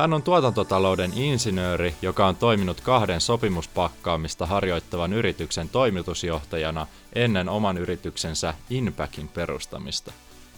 [0.00, 8.54] Hän on tuotantotalouden insinööri, joka on toiminut kahden sopimuspakkaamista harjoittavan yrityksen toimitusjohtajana ennen oman yrityksensä
[8.70, 10.12] Inpackin perustamista.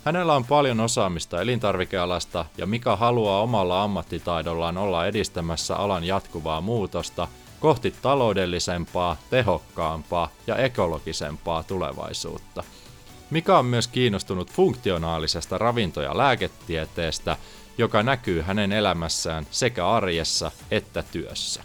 [0.04, 7.28] Hänellä on paljon osaamista elintarvikealasta ja Mika haluaa omalla ammattitaidollaan olla edistämässä alan jatkuvaa muutosta
[7.60, 12.64] kohti taloudellisempaa, tehokkaampaa ja ekologisempaa tulevaisuutta.
[13.30, 17.36] Mika on myös kiinnostunut funktionaalisesta ravinto- ja lääketieteestä,
[17.78, 21.62] joka näkyy hänen elämässään sekä arjessa että työssä.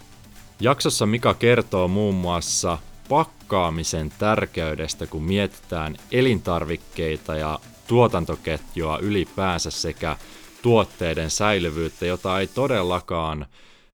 [0.60, 2.78] Jaksossa Mika kertoo muun muassa
[3.08, 10.16] pakkaamisen tärkeydestä, kun mietitään elintarvikkeita ja tuotantoketjua ylipäänsä sekä
[10.62, 13.46] tuotteiden säilyvyyttä, jota ei todellakaan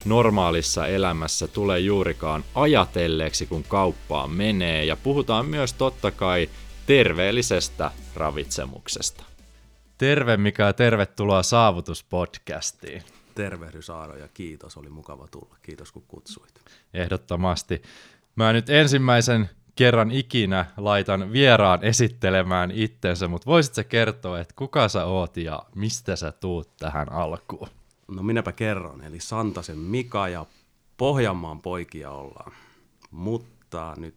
[0.04, 4.84] normaalissa elämässä tule juurikaan ajatelleeksi, kun kauppaan menee.
[4.84, 6.48] Ja puhutaan myös totta kai
[6.86, 9.33] terveellisestä ravitsemuksesta.
[9.98, 13.02] Terve Mika ja tervetuloa Saavutuspodcastiin.
[13.34, 15.56] Tervehdys Aaro ja kiitos, oli mukava tulla.
[15.62, 16.54] Kiitos kun kutsuit.
[16.94, 17.82] Ehdottomasti.
[18.36, 25.04] Mä nyt ensimmäisen kerran ikinä laitan vieraan esittelemään itsensä, mutta voisitko kertoa, että kuka sä
[25.04, 27.68] oot ja mistä sä tuut tähän alkuun?
[28.08, 30.46] No minäpä kerron, eli Santasen Mika ja
[30.96, 32.52] Pohjanmaan poikia ollaan.
[33.10, 34.14] Mutta nyt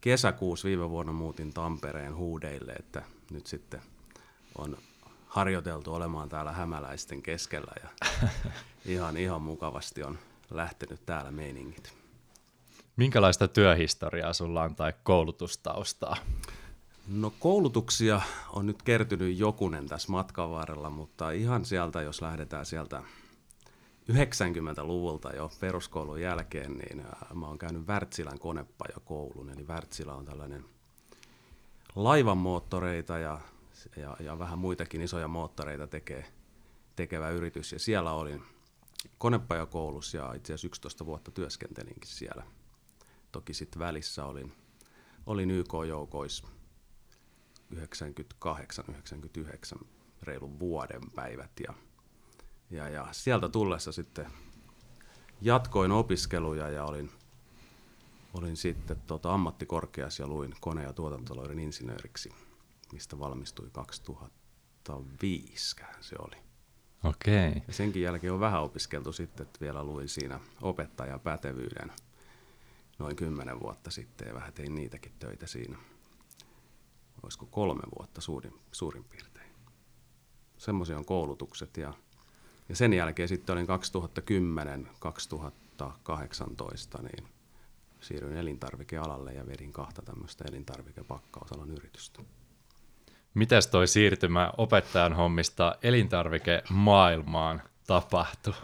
[0.00, 3.82] kesäkuussa viime vuonna muutin Tampereen huudeille, että nyt sitten
[4.58, 4.76] on
[5.26, 8.08] harjoiteltu olemaan täällä hämäläisten keskellä ja
[8.94, 10.18] ihan, ihan mukavasti on
[10.50, 11.92] lähtenyt täällä meiningit.
[12.96, 16.16] Minkälaista työhistoriaa sulla on tai koulutustaustaa?
[17.08, 18.20] No koulutuksia
[18.52, 23.02] on nyt kertynyt jokunen tässä matkan varrella, mutta ihan sieltä, jos lähdetään sieltä
[24.12, 27.04] 90-luvulta jo peruskoulun jälkeen, niin
[27.34, 30.64] mä oon käynyt Wärtsilän konepajakoulun, eli Wärtsilä on tällainen
[31.94, 33.40] laivan moottoreita ja,
[33.96, 36.24] ja, ja vähän muitakin isoja moottoreita tekee,
[36.96, 38.42] tekevä yritys, ja siellä olin
[39.18, 42.42] konepajakoulussa ja itse asiassa 11 vuotta työskentelinkin siellä.
[43.32, 44.52] Toki sitten välissä olin,
[45.26, 46.48] olin YK-joukoissa
[47.74, 47.78] 98-99
[50.22, 51.74] reilun vuoden päivät ja,
[52.70, 54.26] ja, ja sieltä tullessa sitten
[55.40, 57.10] jatkoin opiskeluja ja olin,
[58.34, 62.32] olin sitten tota ammattikorkeassa ja luin kone- ja tuotantotalouden insinööriksi,
[62.92, 66.36] mistä valmistui 2005 se oli.
[67.04, 67.48] Okei.
[67.48, 67.62] Okay.
[67.66, 71.92] Ja senkin jälkeen on vähän opiskeltu sitten, että vielä luin siinä opettajan pätevyyden
[72.98, 75.78] noin kymmenen vuotta sitten ja vähän tein niitäkin töitä siinä
[77.24, 79.50] olisiko kolme vuotta suurin, suurin piirtein.
[80.56, 81.94] Semmoisia on koulutukset ja,
[82.68, 83.66] ja sen jälkeen sitten olin
[86.98, 87.28] 2010-2018, niin
[88.04, 92.22] siirryin elintarvikealalle ja vedin kahta tämmöistä elintarvikepakkausalan yritystä.
[93.34, 98.54] Mitäs toi siirtymä opettajan hommista elintarvikemaailmaan tapahtuu?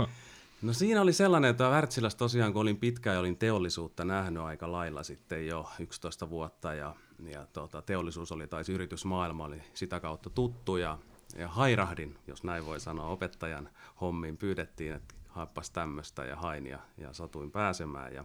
[0.62, 4.72] No siinä oli sellainen, että Wärtsilässä tosiaan, kun olin pitkään ja olin teollisuutta nähnyt aika
[4.72, 6.94] lailla sitten jo 11 vuotta ja,
[7.26, 10.98] ja tota, teollisuus oli, tai yritysmaailma oli sitä kautta tuttu ja,
[11.36, 13.68] ja hairahdin, jos näin voi sanoa, opettajan
[14.00, 18.24] hommiin pyydettiin, että haippas tämmöistä ja hain ja, ja satuin pääsemään ja,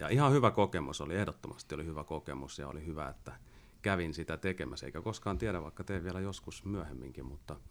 [0.00, 3.32] ja ihan hyvä kokemus oli, ehdottomasti oli hyvä kokemus ja oli hyvä, että
[3.82, 7.56] kävin sitä tekemässä, eikä koskaan tiedä, vaikka teen vielä joskus myöhemminkin, mutta–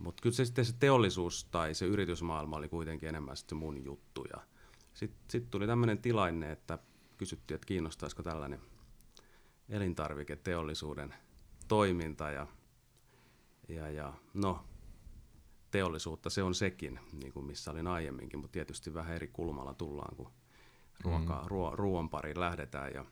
[0.00, 4.26] mutta kyllä se sitten se teollisuus tai se yritysmaailma oli kuitenkin enemmän sitten mun juttu.
[4.94, 6.78] Sitten sit tuli tämmöinen tilanne, että
[7.18, 8.60] kysyttiin, että kiinnostaisiko tällainen
[9.68, 11.14] elintarviketeollisuuden
[11.68, 12.30] toiminta.
[12.30, 12.46] Ja,
[13.68, 14.64] ja, ja no,
[15.70, 20.16] teollisuutta se on sekin, niin kuin missä olin aiemminkin, mutta tietysti vähän eri kulmalla tullaan,
[20.16, 20.30] kun
[21.04, 21.46] ruoka, mm.
[21.46, 22.92] ruo, ruoan pariin lähdetään.
[22.94, 23.04] Ja,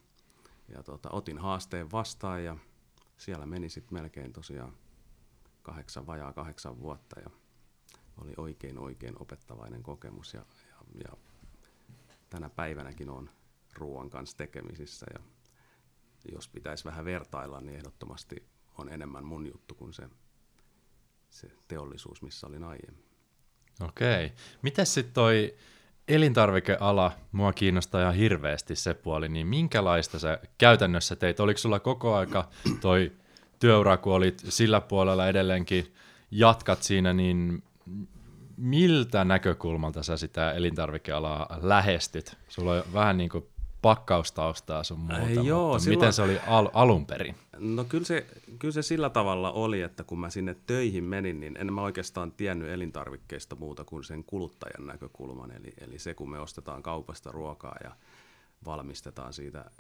[0.68, 2.56] ja tota, otin haasteen vastaan ja
[3.16, 4.76] siellä meni sitten melkein tosiaan
[5.62, 7.30] kahdeksan, vajaa kahdeksan vuotta ja
[8.22, 10.44] oli oikein oikein opettavainen kokemus ja,
[11.04, 11.16] ja, ja
[12.30, 13.30] tänä päivänäkin on
[13.74, 15.20] ruoan kanssa tekemisissä ja
[16.32, 18.48] jos pitäisi vähän vertailla, niin ehdottomasti
[18.78, 20.08] on enemmän mun juttu kuin se,
[21.30, 23.04] se teollisuus, missä olin aiemmin.
[23.80, 24.32] Okei.
[24.62, 25.56] Mitäs sitten toi
[26.08, 31.40] elintarvikeala, mua kiinnostaa ihan hirveästi se puoli, niin minkälaista sä käytännössä teit?
[31.40, 32.48] Oliko sulla koko aika
[32.80, 33.12] toi
[33.58, 35.94] työura, kun olit sillä puolella edelleenkin
[36.30, 37.62] jatkat siinä, niin
[38.56, 42.36] miltä näkökulmalta sä sitä elintarvikealaa lähestyt?
[42.48, 43.46] Sulla on vähän niin kuin
[43.82, 45.98] pakkaustaustaa sun muuta, äh, joo, mutta silloin...
[45.98, 47.34] miten se oli al- alun perin?
[47.58, 48.26] No kyllä se,
[48.58, 52.32] kyllä se sillä tavalla oli, että kun mä sinne töihin menin, niin en mä oikeastaan
[52.32, 55.50] tiennyt elintarvikkeista muuta kuin sen kuluttajan näkökulman.
[55.50, 57.96] Eli, eli se, kun me ostetaan kaupasta ruokaa ja
[58.64, 59.70] valmistetaan siitä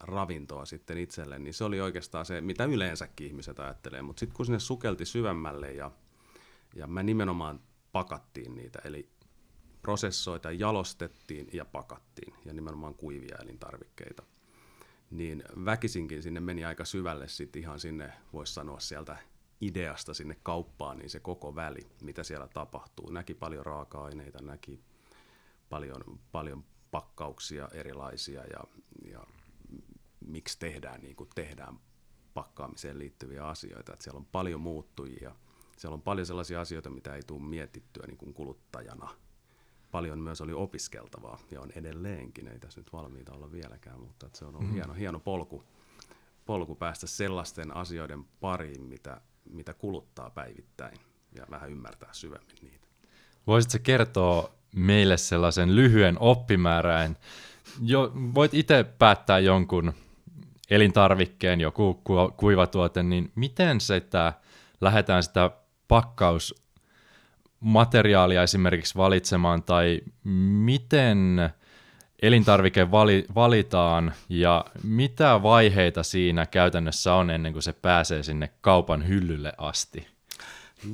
[0.00, 4.02] ravintoa sitten itselle, niin se oli oikeastaan se, mitä yleensäkin ihmiset ajattelee.
[4.02, 5.90] Mutta sitten kun sinne sukelti syvemmälle ja,
[6.74, 7.60] ja mä nimenomaan
[7.92, 9.08] pakattiin niitä, eli
[9.82, 14.22] prosessoita jalostettiin ja pakattiin, ja nimenomaan kuivia elintarvikkeita,
[15.10, 19.16] niin väkisinkin sinne meni aika syvälle sitten ihan sinne, voisi sanoa sieltä
[19.60, 23.10] ideasta sinne kauppaan, niin se koko väli, mitä siellä tapahtuu.
[23.10, 24.80] Näki paljon raaka-aineita, näki
[25.68, 28.64] paljon, paljon pakkauksia erilaisia ja,
[29.10, 29.24] ja
[30.26, 31.80] miksi tehdään niin kuin tehdään
[32.34, 33.92] pakkaamiseen liittyviä asioita.
[33.92, 35.34] Että siellä on paljon muuttujia.
[35.76, 39.08] Siellä on paljon sellaisia asioita, mitä ei tule mietittyä niin kuin kuluttajana.
[39.90, 42.48] Paljon myös oli opiskeltavaa ja on edelleenkin.
[42.48, 44.74] Ei tässä nyt valmiita olla vieläkään, mutta se on ollut mm.
[44.74, 45.64] hieno, hieno polku,
[46.46, 49.20] polku päästä sellaisten asioiden pariin, mitä,
[49.50, 50.98] mitä kuluttaa päivittäin
[51.32, 52.86] ja vähän ymmärtää syvemmin niitä.
[53.46, 57.16] Voisitko kertoa meille sellaisen lyhyen oppimääräin?
[57.82, 59.92] Jo, voit itse päättää jonkun
[60.70, 62.02] elintarvikkeen, joku
[62.36, 64.32] kuivatuote, niin miten sitä
[64.80, 65.50] lähdetään sitä
[67.60, 71.50] pakkausmateriaalia esimerkiksi valitsemaan, tai miten
[72.22, 79.08] elintarvike vali, valitaan ja mitä vaiheita siinä käytännössä on ennen kuin se pääsee sinne kaupan
[79.08, 80.06] hyllylle asti?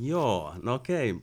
[0.03, 1.15] Joo, no okei.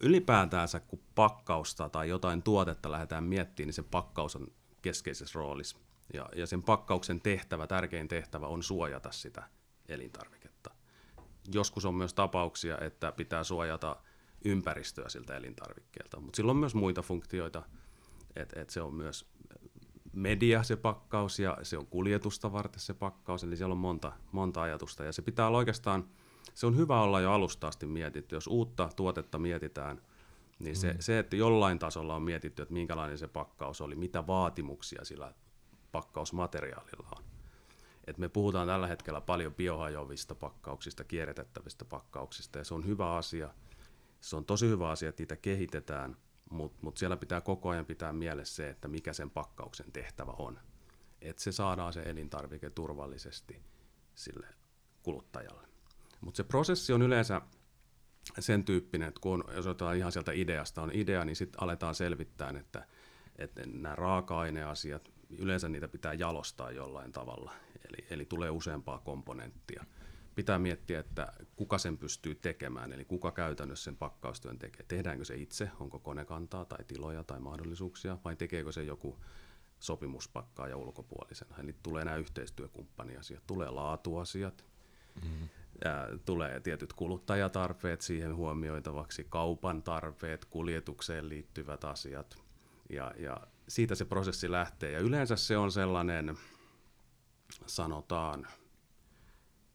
[0.00, 4.46] Ylipäätäänsä kun pakkausta tai jotain tuotetta lähdetään miettimään, niin se pakkaus on
[4.82, 5.76] keskeisessä roolissa.
[6.14, 9.42] Ja, ja sen pakkauksen tehtävä, tärkein tehtävä on suojata sitä
[9.88, 10.70] elintarviketta.
[11.54, 13.96] Joskus on myös tapauksia, että pitää suojata
[14.44, 17.62] ympäristöä siltä elintarvikkeelta, mutta sillä on myös muita funktioita,
[18.36, 19.30] että et se on myös
[20.12, 24.62] media se pakkaus ja se on kuljetusta varten se pakkaus, eli siellä on monta, monta
[24.62, 26.08] ajatusta ja se pitää olla oikeastaan,
[26.54, 30.02] se on hyvä olla jo alusta asti mietitty, jos uutta tuotetta mietitään,
[30.58, 30.96] niin se, mm.
[31.00, 35.34] se, että jollain tasolla on mietitty, että minkälainen se pakkaus oli, mitä vaatimuksia sillä
[35.92, 37.24] pakkausmateriaalilla on.
[38.06, 43.54] Et me puhutaan tällä hetkellä paljon biohajoavista pakkauksista, kierrätettävistä pakkauksista, ja se on hyvä asia.
[44.20, 46.16] Se on tosi hyvä asia, että niitä kehitetään,
[46.50, 50.58] mutta mut siellä pitää koko ajan pitää mielessä se, että mikä sen pakkauksen tehtävä on.
[51.20, 53.62] Että se saadaan se elintarvike turvallisesti
[54.14, 54.46] sille
[55.02, 55.68] kuluttajalle.
[56.20, 57.40] Mutta se prosessi on yleensä
[58.38, 62.52] sen tyyppinen, että kun jos otetaan ihan sieltä ideasta on idea, niin sitten aletaan selvittää,
[62.60, 62.86] että,
[63.36, 67.52] että nämä raaka-aineasiat, yleensä niitä pitää jalostaa jollain tavalla,
[67.88, 69.84] eli, eli tulee useampaa komponenttia.
[70.34, 74.84] Pitää miettiä, että kuka sen pystyy tekemään, eli kuka käytännössä sen pakkaustyön tekee.
[74.88, 79.18] Tehdäänkö se itse, onko konekantaa tai tiloja tai mahdollisuuksia, vai tekeekö se joku
[79.80, 81.56] sopimuspakkaaja ulkopuolisena.
[81.58, 84.64] Eli tulee nämä yhteistyökumppaniasiat, tulee laatuasiat,
[85.22, 85.48] mm-hmm.
[85.84, 92.38] ja tulee tietyt kuluttajatarpeet siihen huomioitavaksi, kaupan tarpeet, kuljetukseen liittyvät asiat,
[92.90, 94.90] ja, ja siitä se prosessi lähtee.
[94.90, 96.38] Ja yleensä se on sellainen,
[97.66, 98.46] sanotaan,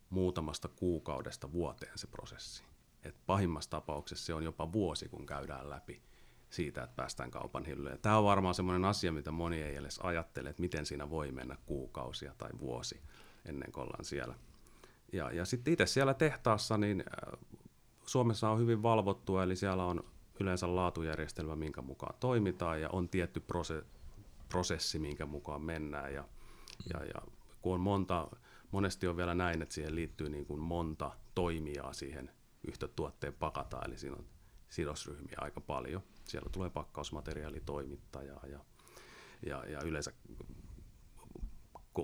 [0.09, 2.63] muutamasta kuukaudesta vuoteen se prosessi.
[3.03, 6.01] Et pahimmassa tapauksessa se on jopa vuosi, kun käydään läpi
[6.49, 7.99] siitä, että päästään kaupan hyllyyn.
[7.99, 11.57] Tämä on varmaan sellainen asia, mitä moni ei edes ajattele, että miten siinä voi mennä
[11.65, 13.01] kuukausia tai vuosi
[13.45, 14.35] ennen kuin ollaan siellä.
[15.13, 17.39] Ja, ja sitten itse siellä tehtaassa, niin äh,
[18.05, 20.03] Suomessa on hyvin valvottua, eli siellä on
[20.39, 23.85] yleensä laatujärjestelmä, minkä mukaan toimitaan, ja on tietty prose-
[24.49, 26.13] prosessi, minkä mukaan mennään.
[26.13, 26.23] Ja,
[26.93, 27.21] ja, ja
[27.61, 28.27] kun on monta,
[28.75, 32.31] monesti on vielä näin, että siihen liittyy niin kuin monta toimijaa siihen
[32.67, 34.25] yhtä tuotteen pakataan, eli siinä on
[34.69, 36.01] sidosryhmiä aika paljon.
[36.23, 38.59] Siellä tulee pakkausmateriaalitoimittajaa ja,
[39.45, 40.11] ja, ja yleensä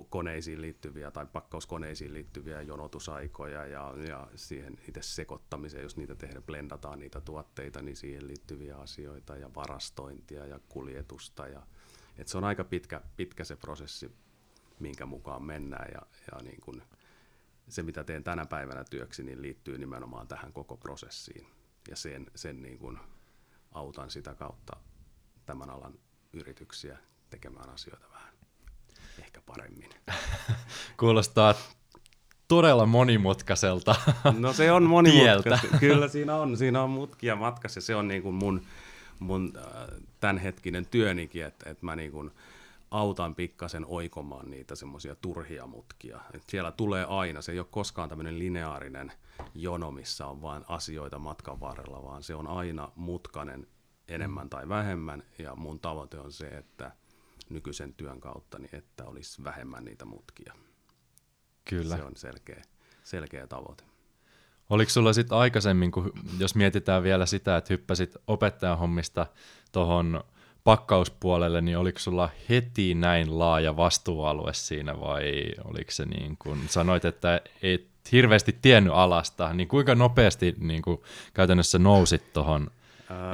[0.08, 6.98] koneisiin liittyviä tai pakkauskoneisiin liittyviä jonotusaikoja ja, ja siihen itse sekoittamiseen, jos niitä tehdään, blendataan
[6.98, 11.46] niitä tuotteita, niin siihen liittyviä asioita ja varastointia ja kuljetusta.
[11.46, 11.66] Ja,
[12.16, 14.10] et se on aika pitkä, pitkä se prosessi,
[14.82, 16.82] minkä mukaan mennään ja, ja niin kun
[17.68, 21.46] se, mitä teen tänä päivänä työksi, niin liittyy nimenomaan tähän koko prosessiin
[21.90, 22.98] ja sen, sen niin kun
[23.72, 24.76] autan sitä kautta
[25.46, 25.94] tämän alan
[26.32, 26.98] yrityksiä
[27.30, 28.32] tekemään asioita vähän
[29.18, 29.90] ehkä paremmin.
[31.00, 31.54] Kuulostaa
[32.48, 33.94] todella monimutkaiselta
[34.38, 35.78] No se on monimutkaista.
[35.80, 38.62] Kyllä siinä on, siinä on mutkia matkassa ja se on niin kuin mun,
[39.18, 39.64] mun äh,
[40.20, 42.30] tämänhetkinen työnikin, että, että mä niin kuin
[42.92, 46.20] autan pikkasen oikomaan niitä semmoisia turhia mutkia.
[46.34, 49.12] Et siellä tulee aina, se ei ole koskaan tämmöinen lineaarinen–
[49.54, 53.66] jono, missä on vain asioita matkan varrella, vaan se on aina mutkanen
[54.08, 56.92] enemmän tai vähemmän, ja mun tavoite on se, että
[57.50, 60.54] nykyisen työn kautta, niin että olisi vähemmän niitä mutkia.
[61.64, 61.96] Kyllä.
[61.96, 62.62] Se on selkeä,
[63.02, 63.84] selkeä tavoite.
[64.70, 69.26] Oliko sulla sitten aikaisemmin, kun, jos mietitään vielä sitä, että hyppäsit opettajan hommista
[69.72, 70.24] tuohon
[70.64, 77.04] pakkauspuolelle, niin oliko sulla heti näin laaja vastuualue siinä vai oliko se niin kuin, sanoit,
[77.04, 81.00] että et hirveästi tiennyt alasta, niin kuinka nopeasti niin kuin,
[81.34, 82.70] käytännössä nousit tuohon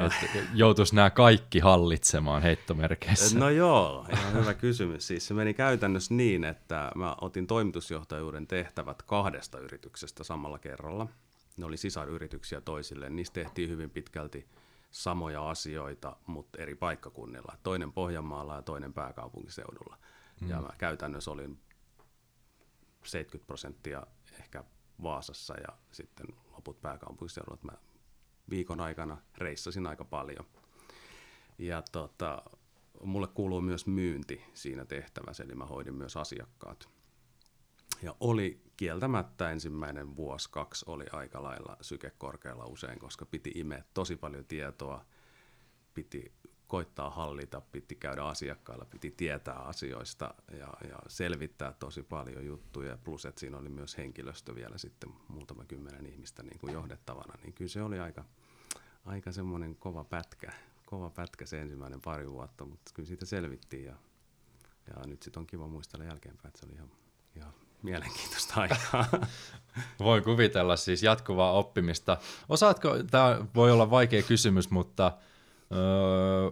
[0.07, 3.39] että joutuisi nämä kaikki hallitsemaan heittomerkeissä?
[3.39, 5.07] No joo, ihan hyvä kysymys.
[5.07, 11.07] Siis se meni käytännössä niin, että mä otin toimitusjohtajuuden tehtävät kahdesta yrityksestä samalla kerralla.
[11.57, 13.17] Ne oli sisaryrityksiä toisilleen.
[13.17, 14.47] Niistä tehtiin hyvin pitkälti
[14.90, 17.57] samoja asioita, mutta eri paikkakunnilla.
[17.62, 19.99] Toinen Pohjanmaalla ja toinen pääkaupunkiseudulla.
[20.40, 20.49] Mm.
[20.49, 21.61] Ja mä käytännössä olin
[23.04, 24.07] 70 prosenttia
[24.38, 24.64] ehkä
[25.02, 27.59] Vaasassa ja sitten loput pääkaupunkiseudulla.
[27.62, 27.73] Mä
[28.50, 30.47] viikon aikana reissasin aika paljon.
[31.59, 32.42] Ja tota,
[33.02, 36.98] mulle kuuluu myös myynti siinä tehtävässä, eli mä hoidin myös asiakkaat.
[38.02, 43.85] Ja oli kieltämättä ensimmäinen vuosi, kaksi oli aika lailla syke korkealla usein, koska piti imeä
[43.95, 45.05] tosi paljon tietoa,
[45.95, 46.33] piti
[46.69, 52.99] koittaa hallita, piti käydä asiakkailla, piti tietää asioista ja, ja selvittää tosi paljon juttuja.
[53.05, 57.52] Plus, että siinä oli myös henkilöstö vielä sitten muutama kymmenen ihmistä niin kuin johdettavana, niin
[57.52, 58.25] kyllä se oli aika,
[59.05, 60.52] aika semmoinen kova pätkä,
[60.87, 63.95] kova pätkä se ensimmäinen pari vuotta, mutta kyllä siitä selvittiin ja,
[64.87, 66.90] ja nyt sitten on kiva muistella jälkeenpäin, että se oli ihan,
[67.37, 67.52] ihan
[67.83, 69.05] mielenkiintoista aikaa.
[69.99, 72.17] Voin kuvitella siis jatkuvaa oppimista.
[72.49, 75.13] Osaatko, tämä voi olla vaikea kysymys, mutta
[75.73, 75.77] ö,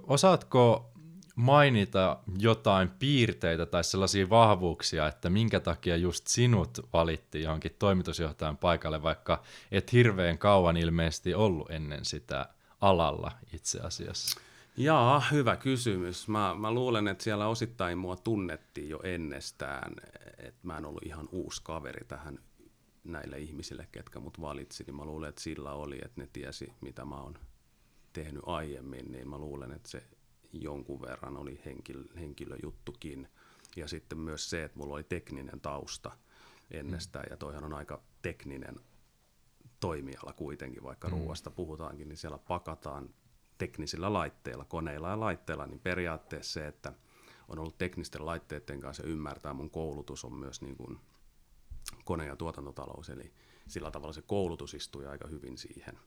[0.06, 0.90] osaatko
[1.36, 9.02] mainita jotain piirteitä tai sellaisia vahvuuksia, että minkä takia just sinut valittiin johonkin toimitusjohtajan paikalle,
[9.02, 9.42] vaikka
[9.72, 12.48] et hirveän kauan ilmeisesti ollut ennen sitä
[12.80, 14.40] alalla itse asiassa?
[14.78, 16.28] Jaa, hyvä kysymys.
[16.28, 19.92] Mä, mä luulen, että siellä osittain mua tunnettiin jo ennestään,
[20.38, 22.38] että mä en ollut ihan uusi kaveri tähän
[23.04, 27.04] näille ihmisille, ketkä mut valitsi, niin mä luulen, että sillä oli, että ne tiesi, mitä
[27.04, 27.38] mä oon
[28.12, 30.02] tehnyt aiemmin, niin mä luulen, että se
[30.52, 33.28] jonkun verran oli henkilö, henkilöjuttukin.
[33.76, 36.10] Ja sitten myös se, että mulla oli tekninen tausta
[36.70, 37.30] ennestään, mm.
[37.30, 38.76] ja toihan on aika tekninen
[39.80, 41.12] toimiala kuitenkin, vaikka mm.
[41.12, 43.08] ruoasta puhutaankin, niin siellä pakataan
[43.58, 46.92] teknisillä laitteilla, koneilla ja laitteilla, niin periaatteessa se, että
[47.48, 50.98] on ollut teknisten laitteiden kanssa ja ymmärtää mun koulutus on myös niin kuin
[52.04, 53.32] kone- ja tuotantotalous, eli
[53.68, 55.98] sillä tavalla se koulutus istui aika hyvin siihen.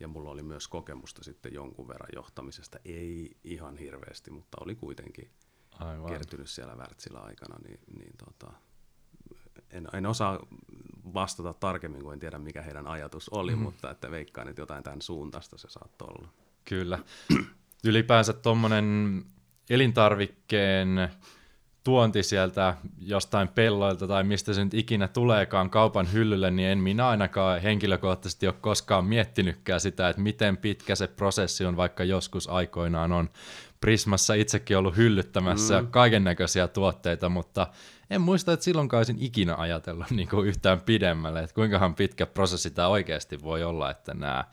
[0.00, 5.30] Ja mulla oli myös kokemusta sitten jonkun verran johtamisesta, ei ihan hirveästi, mutta oli kuitenkin
[5.78, 6.12] Aivan.
[6.12, 8.52] kertynyt siellä Wärtsilä aikana, niin, niin tota,
[9.70, 10.46] en, en osaa
[11.14, 13.62] vastata tarkemmin, kun en tiedä mikä heidän ajatus oli, mm.
[13.62, 16.28] mutta että veikkaan, että jotain tämän suuntaista se saattoi olla.
[16.68, 16.98] Kyllä.
[17.84, 19.22] Ylipäänsä tuommoinen
[19.70, 21.08] elintarvikkeen
[21.84, 27.08] tuonti sieltä jostain pelloilta tai mistä se nyt ikinä tuleekaan kaupan hyllylle, niin en minä
[27.08, 33.12] ainakaan henkilökohtaisesti ole koskaan miettinytkään sitä, että miten pitkä se prosessi on, vaikka joskus aikoinaan
[33.12, 33.30] on
[33.80, 35.88] Prismassa itsekin ollut hyllyttämässä mm.
[35.88, 37.66] kaiken näköisiä tuotteita, mutta
[38.10, 42.70] en muista, että silloinkaan olisin ikinä ajatellut niin kuin yhtään pidemmälle, että kuinkahan pitkä prosessi
[42.70, 44.44] tämä oikeasti voi olla, että nämä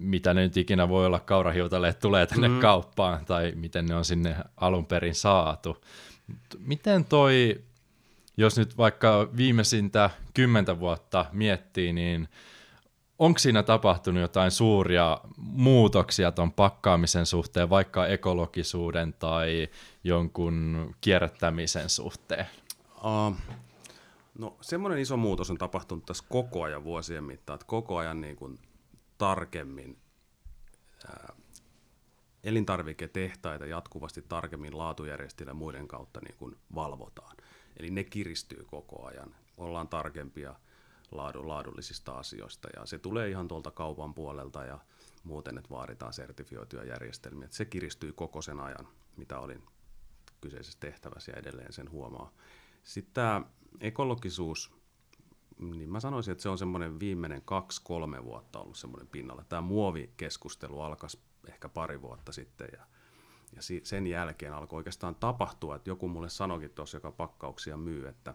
[0.00, 2.60] mitä ne nyt ikinä voi olla kaurahiutaleet tulee tänne mm.
[2.60, 5.76] kauppaan tai miten ne on sinne alun perin saatu.
[6.58, 7.60] Miten toi,
[8.36, 12.28] jos nyt vaikka viimeisintä kymmentä vuotta miettii, niin
[13.18, 19.68] onko siinä tapahtunut jotain suuria muutoksia tuon pakkaamisen suhteen, vaikka ekologisuuden tai
[20.04, 22.46] jonkun kierrättämisen suhteen?
[22.96, 23.36] Uh,
[24.38, 28.36] no semmoinen iso muutos on tapahtunut tässä koko ajan vuosien mittaan, että koko ajan niin
[28.36, 28.58] kuin
[29.20, 29.98] tarkemmin
[31.08, 31.32] ää,
[32.44, 37.36] elintarviketehtaita jatkuvasti tarkemmin laatujärjestelmien muiden kautta niin kuin valvotaan.
[37.76, 39.34] Eli ne kiristyy koko ajan.
[39.56, 40.54] Ollaan tarkempia
[41.10, 44.78] laadu, laadullisista asioista ja se tulee ihan tuolta kaupan puolelta ja
[45.24, 47.44] muuten, että vaaditaan sertifioituja järjestelmiä.
[47.44, 49.62] Että se kiristyy koko sen ajan, mitä olin
[50.40, 52.32] kyseisessä tehtävässä ja edelleen sen huomaa.
[52.84, 53.42] Sitten tämä
[53.80, 54.79] ekologisuus
[55.60, 59.44] niin mä sanoisin, että se on semmoinen viimeinen kaksi-kolme vuotta ollut semmoinen pinnalla.
[59.44, 61.08] Tämä muovikeskustelu alkoi
[61.48, 62.86] ehkä pari vuotta sitten ja,
[63.56, 68.34] ja sen jälkeen alkoi oikeastaan tapahtua, että joku mulle sanoikin tuossa, joka pakkauksia myy, että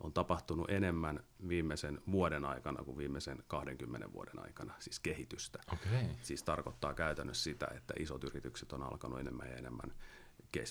[0.00, 5.58] on tapahtunut enemmän viimeisen vuoden aikana kuin viimeisen 20 vuoden aikana, siis kehitystä.
[5.72, 6.08] Okay.
[6.22, 9.94] Siis tarkoittaa käytännössä sitä, että isot yritykset on alkanut enemmän ja enemmän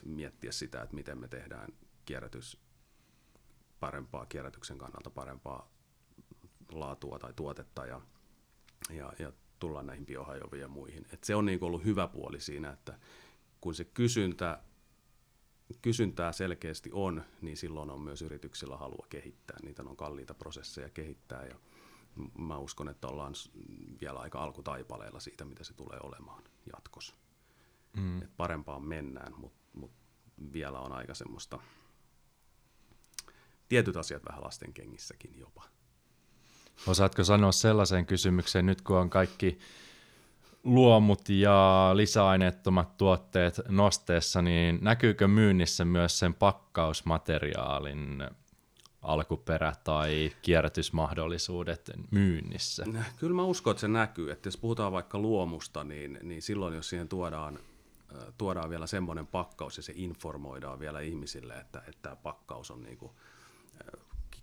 [0.06, 1.70] miettiä sitä, että miten me tehdään
[2.06, 2.58] kierrätys
[3.79, 5.70] parempaa, kierrätyksen kannalta parempaa
[6.71, 8.01] laatua tai tuotetta ja,
[8.89, 11.05] ja, ja tullaan näihin biohajoviin ja muihin.
[11.13, 12.99] Et se on niin ollut hyvä puoli siinä, että
[13.61, 14.63] kun se kysyntä,
[15.81, 19.57] kysyntää selkeästi on, niin silloin on myös yrityksillä halua kehittää.
[19.63, 21.55] Niitä on kalliita prosesseja kehittää ja
[22.38, 23.33] mä uskon, että ollaan
[24.01, 27.15] vielä aika alkutaipaleella siitä, mitä se tulee olemaan jatkossa.
[27.93, 28.21] Mm.
[28.21, 29.91] Et parempaan mennään, mutta mut
[30.53, 31.59] vielä on aika semmoista,
[33.69, 35.63] tietyt asiat vähän lasten kengissäkin jopa.
[36.88, 39.59] Osaatko sanoa sellaisen kysymyksen, nyt kun on kaikki
[40.63, 48.24] luomut ja lisäaineettomat tuotteet nosteessa, niin näkyykö myynnissä myös sen pakkausmateriaalin
[49.01, 52.86] alkuperä tai kierrätysmahdollisuudet myynnissä?
[53.17, 54.31] Kyllä mä uskon, että se näkyy.
[54.31, 57.59] Että jos puhutaan vaikka luomusta, niin, niin silloin jos siihen tuodaan,
[58.38, 63.15] tuodaan vielä semmoinen pakkaus ja se informoidaan vielä ihmisille, että, että tämä pakkaus on niinku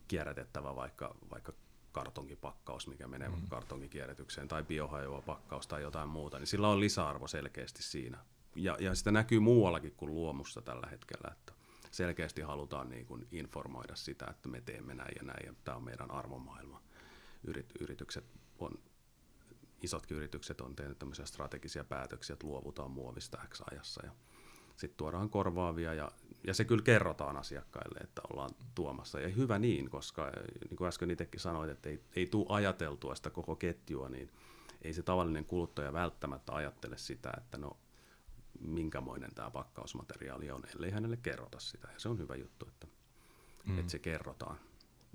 [0.09, 1.53] kierrätettävä vaikka, vaikka
[1.97, 3.49] kartonkipakkaus, mikä menee mm.
[3.49, 8.19] kartonkikierrätykseen, tai biohajoava pakkaus tai jotain muuta, niin sillä on lisäarvo selkeästi siinä.
[8.57, 11.53] Ja, ja sitä näkyy muuallakin kuin luomussa tällä hetkellä, että
[11.91, 15.85] selkeästi halutaan niin kuin informoida sitä, että me teemme näin ja näin, ja tämä on
[15.85, 16.83] meidän arvomaailma.
[17.45, 18.25] Yrit, yritykset
[18.59, 18.79] on,
[19.83, 24.13] isotkin yritykset on tehnyt tämmöisiä strategisia päätöksiä, että luovutaan muovista X ajassa, ja
[24.77, 26.11] sitten tuodaan korvaavia, ja,
[26.47, 29.21] ja se kyllä kerrotaan asiakkaille, että ollaan tuomassa.
[29.21, 30.33] Ja hyvä niin, koska
[30.69, 34.31] niin kuin äsken itsekin sanoit, että ei, ei tule ajateltua sitä koko ketjua, niin
[34.83, 37.77] ei se tavallinen kuluttaja välttämättä ajattele sitä, että no
[38.61, 41.89] minkämoinen tämä pakkausmateriaali on, ellei hänelle kerrota sitä.
[41.93, 42.87] Ja se on hyvä juttu, että,
[43.65, 43.79] mm.
[43.79, 44.59] että se kerrotaan.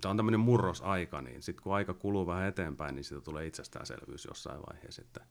[0.01, 4.25] Tämä on tämmöinen murrosaika, niin sitten kun aika kuluu vähän eteenpäin, niin siitä tulee itsestäänselvyys
[4.25, 5.25] jossain vaiheessa, että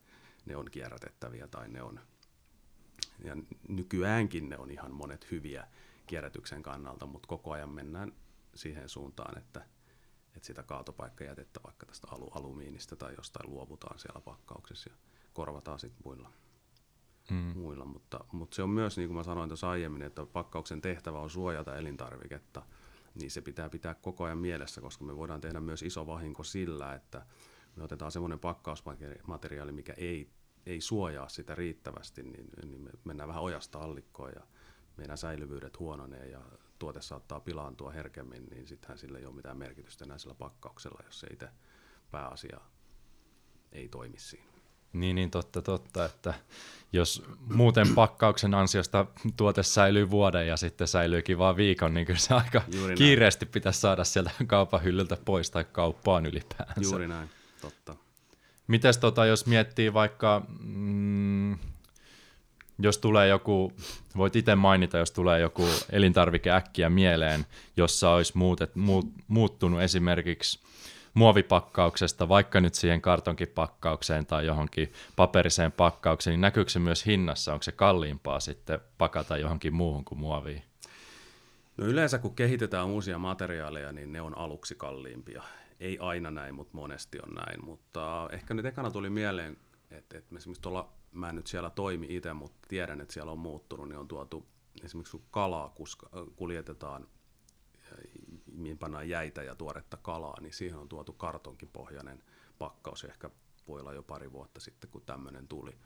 [0.45, 1.99] ne on kierrätettäviä tai ne on,
[3.23, 5.67] ja nykyäänkin ne on ihan monet hyviä
[6.07, 8.13] kierrätyksen kannalta, mutta koko ajan mennään
[8.55, 9.65] siihen suuntaan, että,
[10.35, 14.95] että sitä kaatopaikkajätettä vaikka tästä alu, alumiinista tai jostain luovutaan siellä pakkauksessa ja
[15.33, 16.31] korvataan sitten muilla
[17.31, 17.59] mm.
[17.59, 21.19] muilla, mutta, mutta se on myös, niin kuin mä sanoin tuossa aiemmin, että pakkauksen tehtävä
[21.19, 22.61] on suojata elintarviketta,
[23.15, 26.93] niin se pitää pitää koko ajan mielessä, koska me voidaan tehdä myös iso vahinko sillä,
[26.93, 27.25] että
[27.75, 30.29] me otetaan semmoinen pakkausmateriaali, mikä ei,
[30.65, 34.41] ei suojaa sitä riittävästi, niin, niin me mennään vähän ojasta allikkoon ja
[34.97, 36.41] meidän säilyvyydet huononee ja
[36.79, 41.19] tuote saattaa pilaantua herkemmin, niin sittenhän sillä ei ole mitään merkitystä enää sillä pakkauksella, jos
[41.19, 41.49] se itse
[42.11, 42.59] pääasia
[43.71, 44.51] ei toimi siinä.
[44.93, 46.33] Niin, niin totta, totta, että
[46.93, 47.23] jos
[47.55, 49.05] muuten pakkauksen ansiosta
[49.37, 53.51] tuote säilyy vuoden ja sitten säilyykin vain viikon, niin kyllä se aika Juuri kiireesti näin.
[53.51, 56.81] pitäisi saada sieltä kaupan hyllyltä pois tai kauppaan ylipäänsä.
[56.81, 57.29] Juuri näin,
[57.61, 57.95] totta.
[58.67, 61.57] Mites tota, jos miettii vaikka, mm,
[62.79, 63.73] jos tulee joku,
[64.17, 67.45] voit itse mainita, jos tulee joku elintarvike äkkiä mieleen,
[67.77, 70.59] jossa olisi muutet, muut, muuttunut esimerkiksi
[71.13, 77.53] muovipakkauksesta vaikka nyt siihen kartonkipakkaukseen tai johonkin paperiseen pakkaukseen, niin näkyykö se myös hinnassa?
[77.53, 80.63] Onko se kalliimpaa sitten pakata johonkin muuhun kuin muoviin?
[81.77, 85.43] No yleensä kun kehitetään uusia materiaaleja, niin ne on aluksi kalliimpia.
[85.79, 87.65] Ei aina näin, mutta monesti on näin.
[87.65, 89.57] Mutta ehkä nyt ekana tuli mieleen,
[89.91, 93.39] että, että esimerkiksi tuolla, mä en nyt siellä toimi itse, mutta tiedän, että siellä on
[93.39, 94.45] muuttunut, niin on tuotu
[94.83, 95.75] esimerkiksi kun kalaa
[96.35, 97.07] kuljetetaan
[98.51, 102.23] mihin pannaan jäitä ja tuoretta kalaa, niin siihen on tuotu kartonkipohjainen
[102.57, 103.29] pakkaus, ehkä
[103.67, 105.77] voi olla jo pari vuotta sitten, kun tämmöinen tuli.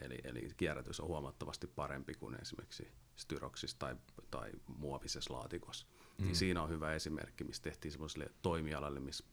[0.00, 3.96] Eli, eli kierrätys on huomattavasti parempi kuin esimerkiksi styroksissa tai,
[4.30, 5.86] tai muovisessa laatikossa.
[6.18, 6.24] Mm.
[6.24, 9.24] Niin siinä on hyvä esimerkki, missä tehtiin semmoiselle toimialalle, missä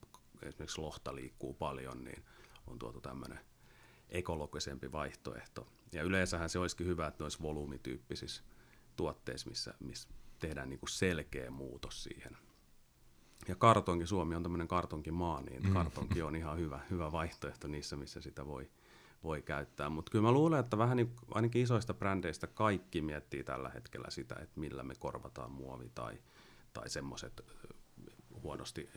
[0.42, 2.26] esimerkiksi lohta liikkuu paljon, niin
[2.68, 3.40] on tuotu tämmöinen
[4.10, 5.68] ekologisempi vaihtoehto.
[5.92, 8.44] Ja yleensähän se olisikin hyvä, että olisi volyymityyppisissä
[8.96, 12.38] tuotteissa, missä, missä tehdään niin kuin selkeä muutos siihen
[13.48, 15.74] ja kartonki, Suomi on tämmöinen kartonkimaa, niin mm.
[15.74, 18.70] kartonki on ihan hyvä, hyvä vaihtoehto niissä, missä sitä voi,
[19.24, 19.90] voi käyttää.
[19.90, 24.36] Mutta kyllä mä luulen, että vähän niin, ainakin isoista brändeistä kaikki miettii tällä hetkellä sitä,
[24.36, 26.18] että millä me korvataan muovi tai,
[26.74, 27.42] tai semmoiset
[28.44, 28.90] huonosti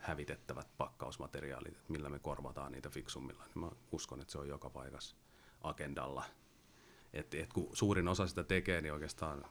[0.00, 3.44] hävitettävät pakkausmateriaalit, että millä me korvataan niitä fiksummilla.
[3.44, 5.16] Niin mä uskon, että se on joka paikassa
[5.62, 6.24] agendalla.
[7.12, 9.44] Et, et kun suurin osa sitä tekee, niin oikeastaan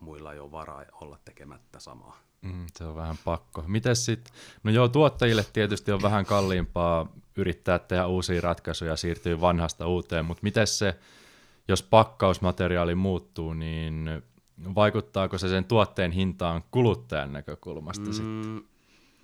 [0.00, 2.18] muilla ei ole varaa olla tekemättä samaa.
[2.42, 3.64] Mm, se on vähän pakko.
[3.66, 9.40] Mites sit, no joo, tuottajille tietysti on vähän kalliimpaa yrittää tehdä uusia ratkaisuja ja siirtyä
[9.40, 10.98] vanhasta uuteen, mutta miten se,
[11.68, 14.22] jos pakkausmateriaali muuttuu, niin
[14.74, 18.73] vaikuttaako se sen tuotteen hintaan kuluttajan näkökulmasta mm, sitten?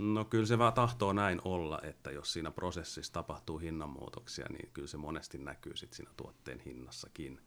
[0.00, 4.88] No kyllä se vaan tahtoo näin olla, että jos siinä prosessissa tapahtuu hinnanmuutoksia, niin kyllä
[4.88, 7.40] se monesti näkyy sitten siinä tuotteen hinnassakin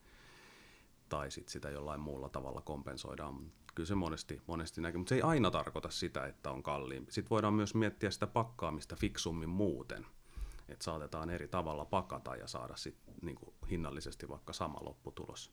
[1.09, 3.51] tai sit sitä jollain muulla tavalla kompensoidaan.
[3.75, 7.11] Kyllä se monesti, monesti näkyy, mutta se ei aina tarkoita sitä, että on kalliimpi.
[7.11, 10.05] Sitten voidaan myös miettiä sitä pakkaamista fiksummin muuten,
[10.69, 13.37] että saatetaan eri tavalla pakata ja saada sit, niin
[13.69, 15.51] hinnallisesti vaikka sama lopputulos.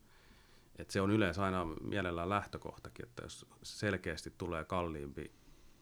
[0.76, 5.39] Et se on yleensä aina mielellään lähtökohtakin, että jos selkeästi tulee kalliimpi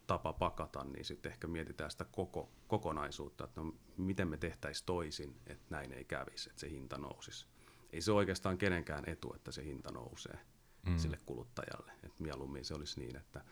[0.09, 5.40] tapa pakata, niin sitten ehkä mietitään sitä koko, kokonaisuutta, että no, miten me tehtäisiin toisin,
[5.47, 7.47] että näin ei kävisi, että se hinta nousisi.
[7.92, 10.38] Ei se oikeastaan kenenkään etu, että se hinta nousee
[10.87, 10.99] mm.
[10.99, 11.92] sille kuluttajalle.
[12.03, 13.44] Et mieluummin se olisi niin, että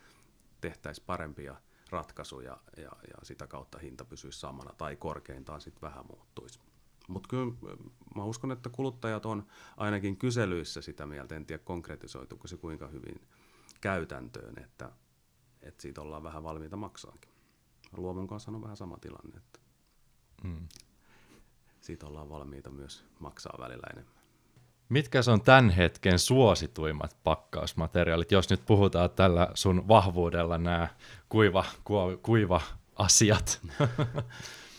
[0.61, 1.57] tehtäisiin parempia
[1.91, 6.61] ratkaisuja ja, ja sitä kautta hinta pysyisi samana tai korkeintaan sitten vähän muuttuisi.
[7.09, 7.53] Mutta kyllä
[8.15, 13.21] mä uskon, että kuluttajat on ainakin kyselyissä sitä mieltä, en tiedä konkretisoituuko se kuinka hyvin
[13.81, 14.93] käytäntöön, että,
[15.69, 17.31] että siitä ollaan vähän valmiita maksaakin.
[17.97, 19.61] Luomun kanssa on vähän sama tilanne, että
[20.45, 20.69] mm.
[21.81, 24.17] siitä ollaan valmiita myös maksaa välillä enemmän.
[24.89, 30.89] Mitkä on tämän hetken suosituimmat pakkausmateriaalit, jos nyt puhutaan tällä sun vahvuudella nämä
[31.29, 31.65] kuiva,
[32.23, 32.61] kuiva
[32.97, 33.61] asiat?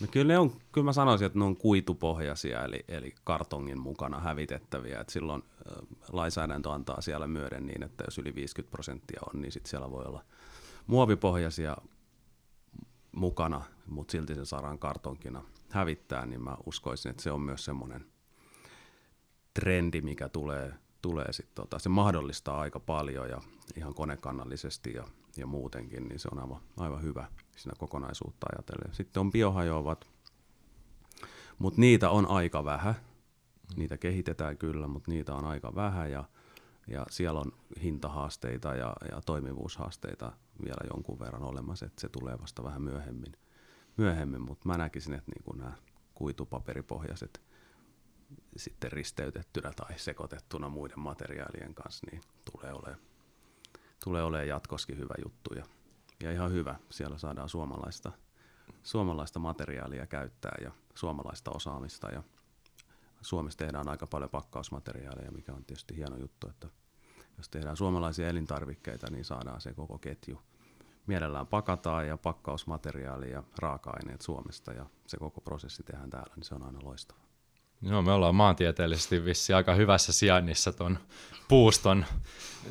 [0.00, 4.20] No kyllä, ne on, kyllä mä sanoisin, että ne on kuitupohjaisia, eli, eli kartongin mukana
[4.20, 5.00] hävitettäviä.
[5.00, 9.52] Et silloin äh, lainsäädäntö antaa siellä myöden niin, että jos yli 50 prosenttia on, niin
[9.52, 10.24] sit siellä voi olla
[10.88, 11.76] muovipohjaisia
[13.12, 18.06] mukana, mutta silti se saadaan kartonkina hävittää, niin mä uskoisin, että se on myös semmoinen
[19.54, 23.40] trendi, mikä tulee, tulee sit tota, se mahdollistaa aika paljon ja
[23.76, 25.04] ihan konekannallisesti ja,
[25.36, 28.94] ja muutenkin, niin se on aivan, aivan hyvä siinä kokonaisuutta ajatellen.
[28.94, 30.08] Sitten on biohajoavat,
[31.58, 32.94] mutta niitä on aika vähän.
[33.76, 36.24] Niitä kehitetään kyllä, mutta niitä on aika vähän ja,
[36.88, 40.32] ja siellä on hintahaasteita ja, ja toimivuushaasteita
[40.64, 43.32] vielä jonkun verran olemassa, että se tulee vasta vähän myöhemmin.
[43.96, 45.72] myöhemmin mutta mä näkisin, että niin nämä
[46.14, 47.40] kuitupaperipohjaiset
[48.56, 52.22] sitten risteytettynä tai sekoitettuna muiden materiaalien kanssa, niin
[52.52, 53.00] tulee olemaan,
[54.04, 55.54] tulee olemaan jatkoskin hyvä juttu.
[55.54, 55.64] Ja
[56.22, 56.74] ja ihan hyvä.
[56.90, 58.12] Siellä saadaan suomalaista,
[58.82, 62.22] suomalaista materiaalia käyttää ja suomalaista osaamista ja
[63.22, 66.68] Suomessa tehdään aika paljon pakkausmateriaalia, mikä on tietysti hieno juttu, että
[67.36, 70.42] jos tehdään suomalaisia elintarvikkeita, niin saadaan se koko ketju.
[71.06, 76.54] Mielellään pakataan ja pakkausmateriaalia ja raaka-aineet Suomesta ja se koko prosessi tehdään täällä, niin se
[76.54, 77.28] on aina loistavaa.
[77.82, 80.98] Joo, me ollaan maantieteellisesti vissi aika hyvässä sijainnissa tuon
[81.48, 82.04] puuston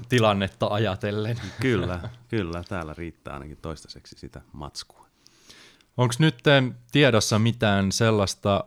[0.09, 1.41] tilannetta ajatellen.
[1.61, 2.63] Kyllä, kyllä.
[2.69, 5.07] Täällä riittää ainakin toistaiseksi sitä matskua.
[5.97, 6.43] Onko nyt
[6.91, 8.63] tiedossa mitään sellaista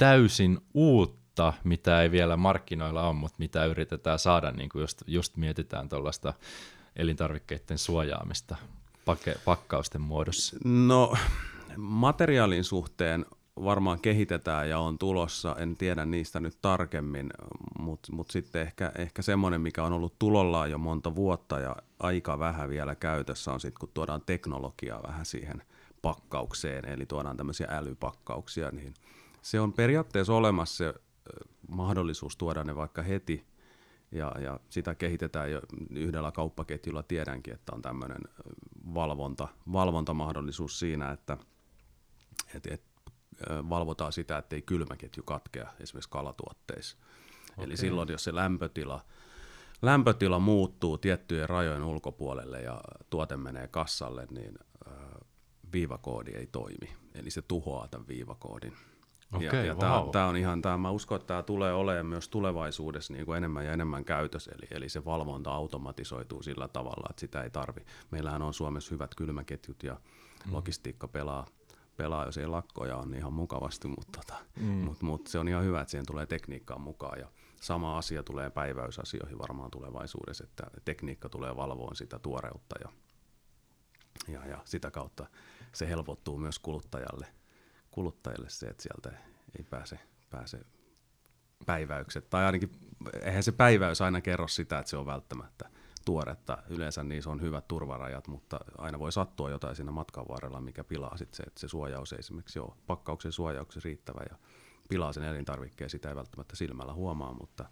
[0.00, 5.36] täysin uutta, mitä ei vielä markkinoilla ole, mutta mitä yritetään saada, niin kuin just, just
[5.36, 6.34] mietitään tuollaista
[6.96, 8.56] elintarvikkeiden suojaamista
[9.44, 10.56] pakkausten muodossa?
[10.64, 11.16] No,
[11.76, 13.26] materiaalin suhteen
[13.64, 17.30] varmaan kehitetään ja on tulossa, en tiedä niistä nyt tarkemmin,
[17.78, 22.38] mutta mut sitten ehkä, ehkä semmoinen, mikä on ollut tulollaan jo monta vuotta ja aika
[22.38, 25.62] vähän vielä käytössä on sitten, kun tuodaan teknologiaa vähän siihen
[26.02, 28.94] pakkaukseen, eli tuodaan tämmöisiä älypakkauksia, niin
[29.42, 30.94] se on periaatteessa olemassa se
[31.68, 33.46] mahdollisuus tuoda ne vaikka heti,
[34.12, 38.20] ja, ja sitä kehitetään jo yhdellä kauppaketjulla, tiedänkin, että on tämmöinen
[38.94, 41.36] valvonta, valvontamahdollisuus siinä, että
[42.54, 42.82] et, et
[43.48, 46.96] valvotaan sitä, ettei kylmäketju katkea esimerkiksi kalatuotteissa.
[47.52, 47.64] Okay.
[47.64, 49.04] Eli silloin, jos se lämpötila,
[49.82, 54.58] lämpötila muuttuu tiettyjen rajojen ulkopuolelle ja tuote menee kassalle, niin
[55.72, 56.96] viivakoodi ei toimi.
[57.14, 58.72] Eli se tuhoaa tämän viivakoodin.
[59.32, 60.10] Okay, ja, ja wow.
[60.10, 63.66] tämä on ihan, tää, mä uskon, että tämä tulee olemaan myös tulevaisuudessa niin kuin enemmän
[63.66, 67.80] ja enemmän käytössä, eli, eli se valvonta automatisoituu sillä tavalla, että sitä ei tarvi.
[68.10, 69.96] Meillähän on Suomessa hyvät kylmäketjut ja
[70.46, 70.52] mm.
[70.52, 71.46] logistiikka pelaa
[71.96, 74.66] pelaa, jos ei lakkoja on niin ihan mukavasti, mutta tota, mm.
[74.66, 77.28] mut, mut se on ihan hyvä, että siihen tulee tekniikkaa mukaan ja
[77.60, 82.88] sama asia tulee päiväysasioihin varmaan tulevaisuudessa, että tekniikka tulee valvoon sitä tuoreutta ja,
[84.28, 85.26] ja, ja sitä kautta
[85.72, 87.26] se helpottuu myös kuluttajalle,
[87.90, 89.12] kuluttajalle se, että sieltä
[89.58, 89.98] ei pääse,
[90.30, 90.60] pääse
[91.66, 92.70] päiväykset, tai ainakin
[93.22, 95.70] eihän se päiväys aina kerro sitä, että se on välttämättä
[96.04, 96.58] tuoretta.
[96.68, 101.16] Yleensä niissä on hyvät turvarajat, mutta aina voi sattua jotain siinä matkan varrella, mikä pilaa
[101.16, 104.36] sitten se, että se suojaus ei esimerkiksi ole pakkauksen suojauksessa riittävä ja
[104.88, 105.90] pilaa sen elintarvikkeen.
[105.90, 107.64] Sitä ei välttämättä silmällä huomaa, mutta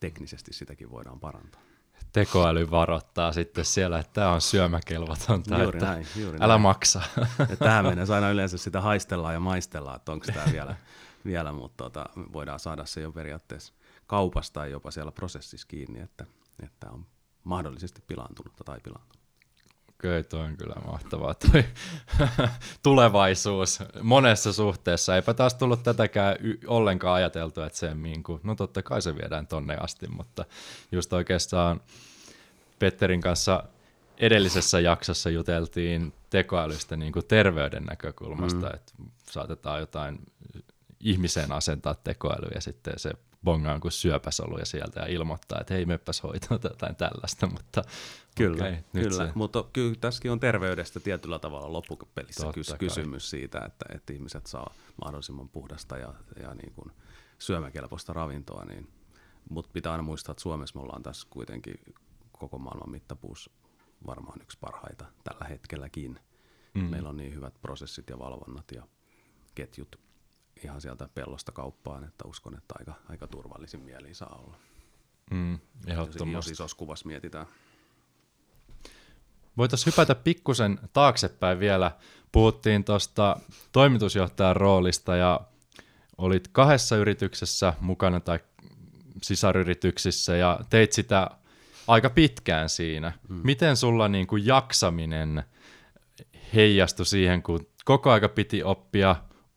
[0.00, 1.69] teknisesti sitäkin voidaan parantaa.
[2.12, 6.60] Tekoäly varoittaa sitten siellä, että tämä on syömäkelvotonta, juuri että näin, juuri älä näin.
[6.60, 7.02] maksa.
[7.48, 10.76] Ja tähän mennessä aina yleensä sitä haistellaan ja maistellaan, että onko tämä vielä,
[11.24, 13.72] vielä mutta tota, voidaan saada se jo periaatteessa
[14.06, 16.24] kaupasta tai jopa siellä prosessissa kiinni, että,
[16.62, 17.06] että on
[17.44, 19.19] mahdollisesti pilaantunutta tai pilaantunutta.
[20.00, 21.64] Okei, toi on kyllä mahtavaa toi
[22.82, 25.16] tulevaisuus monessa suhteessa.
[25.16, 29.14] Eipä taas tullut tätäkään y- ollenkaan ajateltua, että se niin kuin, no totta kai se
[29.16, 30.44] viedään tonne asti, mutta
[30.92, 31.80] just oikeastaan
[32.78, 33.64] Petterin kanssa
[34.18, 38.74] edellisessä jaksossa juteltiin tekoälystä niin kuin terveyden näkökulmasta, mm.
[38.74, 38.92] että
[39.30, 40.18] saatetaan jotain
[41.00, 43.12] ihmiseen asentaa tekoäly ja sitten se
[43.44, 47.82] bongaan kuin syöpäsoluja sieltä ja ilmoittaa, että hei, meppäs hoitaa jotain tällaista, mutta
[48.36, 49.26] Kyllä, okay, kyllä.
[49.26, 49.32] Se...
[49.34, 54.74] mutta kyllä tässäkin on terveydestä tietyllä tavalla loppupelissä kys- kysymys siitä, että, että ihmiset saa
[55.04, 56.92] mahdollisimman puhdasta ja, ja niin kuin
[57.38, 58.88] syömäkelpoista ravintoa, niin,
[59.50, 61.74] mutta pitää aina muistaa, että Suomessa me ollaan tässä kuitenkin
[62.32, 63.50] koko maailman mittapuus
[64.06, 66.20] varmaan yksi parhaita tällä hetkelläkin.
[66.74, 66.82] Mm.
[66.82, 68.86] Meillä on niin hyvät prosessit ja valvonnat ja
[69.54, 70.00] ketjut
[70.64, 74.56] ihan sieltä pellosta kauppaan, että uskon, että aika, aika turvallisin mieliin saa olla.
[75.30, 75.58] Mm,
[76.32, 77.46] jos isossa kuvassa mietitään.
[79.56, 81.90] Voitaisiin hypätä pikkusen taaksepäin vielä.
[82.32, 83.36] Puhuttiin tuosta
[83.72, 85.40] toimitusjohtajan roolista ja
[86.18, 88.38] olit kahdessa yrityksessä mukana tai
[89.22, 91.30] sisaryrityksissä ja teit sitä
[91.86, 93.12] aika pitkään siinä.
[93.28, 93.40] Hmm.
[93.44, 95.42] Miten sulla niin kuin jaksaminen
[96.54, 99.16] heijastui siihen, kun koko aika piti oppia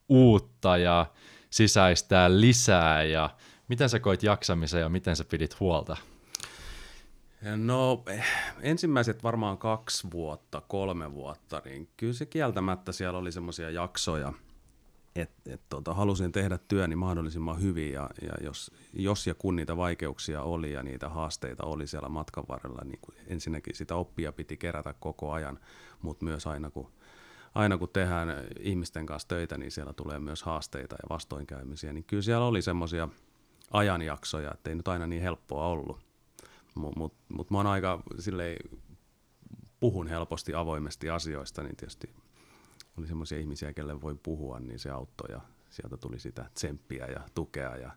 [0.09, 1.05] uutta ja
[1.49, 3.29] sisäistää lisää ja
[3.67, 5.97] miten sä koit jaksamisen ja miten sä pidit huolta?
[7.55, 8.03] No
[8.61, 14.33] ensimmäiset varmaan kaksi vuotta, kolme vuotta, niin kyllä se kieltämättä siellä oli semmoisia jaksoja,
[15.15, 19.77] että et, tota, halusin tehdä työni mahdollisimman hyvin ja, ja jos, jos ja kun niitä
[19.77, 24.93] vaikeuksia oli ja niitä haasteita oli siellä matkan varrella, niin ensinnäkin sitä oppia piti kerätä
[24.99, 25.59] koko ajan,
[26.01, 26.91] mutta myös aina kun
[27.55, 32.23] aina kun tehdään ihmisten kanssa töitä, niin siellä tulee myös haasteita ja vastoinkäymisiä, niin kyllä
[32.23, 33.09] siellä oli semmoisia
[33.71, 35.99] ajanjaksoja, että ei nyt aina niin helppoa ollut.
[36.75, 38.57] Mutta mut, mut mä oon aika silleen,
[39.79, 42.09] puhun helposti avoimesti asioista, niin tietysti
[42.97, 47.21] oli semmoisia ihmisiä, kelle voi puhua, niin se auttoi ja sieltä tuli sitä tsemppiä ja
[47.35, 47.91] tukea ja,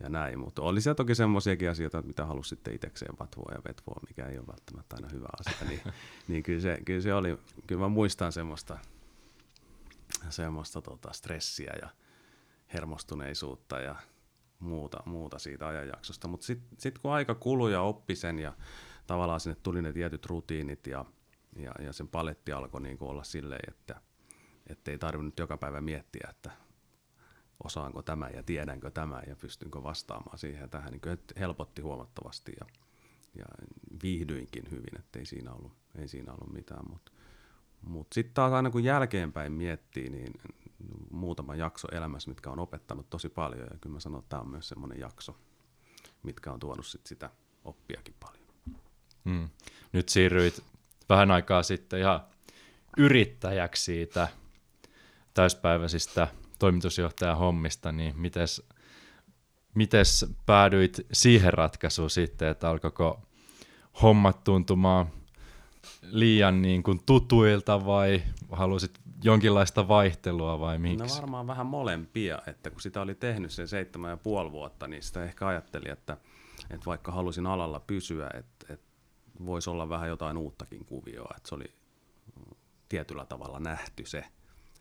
[0.00, 0.38] ja näin.
[0.38, 4.38] Mutta oli siellä toki semmoisiakin asioita, mitä halusi sitten itsekseen vatvoa ja vetvoa, mikä ei
[4.38, 5.68] ole välttämättä aina hyvä asia.
[5.68, 5.80] Niin,
[6.28, 8.78] niin kyllä, se, kyllä se oli, kyllä mä muistan semmoista,
[10.30, 11.88] semmoista tota stressiä ja
[12.74, 13.96] hermostuneisuutta ja
[14.58, 16.28] muuta, muuta siitä ajanjaksosta.
[16.28, 18.52] Mutta sitten sit kun aika kului ja oppi sen ja
[19.06, 21.04] tavallaan sinne tuli ne tietyt rutiinit ja,
[21.56, 23.74] ja, ja sen paletti alkoi niin olla silleen,
[24.66, 26.50] että ei tarvinnut joka päivä miettiä, että
[27.64, 32.66] osaanko tämä ja tiedänkö tämä ja pystynkö vastaamaan siihen ja tähän, niin helpotti huomattavasti ja,
[33.34, 33.44] ja
[34.02, 37.12] viihdyinkin hyvin, ettei siinä ollut, ei siinä ollut mitään, mutta
[37.82, 40.32] mut sitten taas aina kun jälkeenpäin miettii, niin
[41.10, 44.50] muutama jakso elämässä, mitkä on opettanut tosi paljon ja kyllä mä sanon, että tämä on
[44.50, 45.36] myös semmoinen jakso,
[46.22, 47.30] mitkä on tuonut sit sitä
[47.64, 48.48] oppiakin paljon.
[49.24, 49.48] Hmm.
[49.92, 50.64] Nyt siirryit
[51.08, 52.20] vähän aikaa sitten ihan
[52.96, 54.28] yrittäjäksi siitä
[55.34, 58.62] täyspäiväisistä toimitusjohtajan hommista, niin mites,
[59.74, 63.20] mites päädyit siihen ratkaisuun sitten, että alkoiko
[64.02, 65.06] hommat tuntumaan
[66.02, 71.14] liian niin kuin tutuilta vai halusit jonkinlaista vaihtelua vai miksi?
[71.14, 75.02] No varmaan vähän molempia, että kun sitä oli tehnyt sen seitsemän ja puoli vuotta, niin
[75.02, 76.16] sitä ehkä ajatteli, että,
[76.70, 78.86] että vaikka halusin alalla pysyä, että, että
[79.46, 81.74] voisi olla vähän jotain uuttakin kuvioa, että se oli
[82.88, 84.24] tietyllä tavalla nähty se,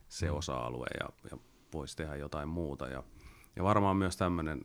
[0.10, 0.38] se mm.
[0.38, 1.38] osa-alue ja, ja
[1.74, 2.88] voisi tehdä jotain muuta.
[2.88, 3.04] Ja,
[3.56, 4.18] ja varmaan myös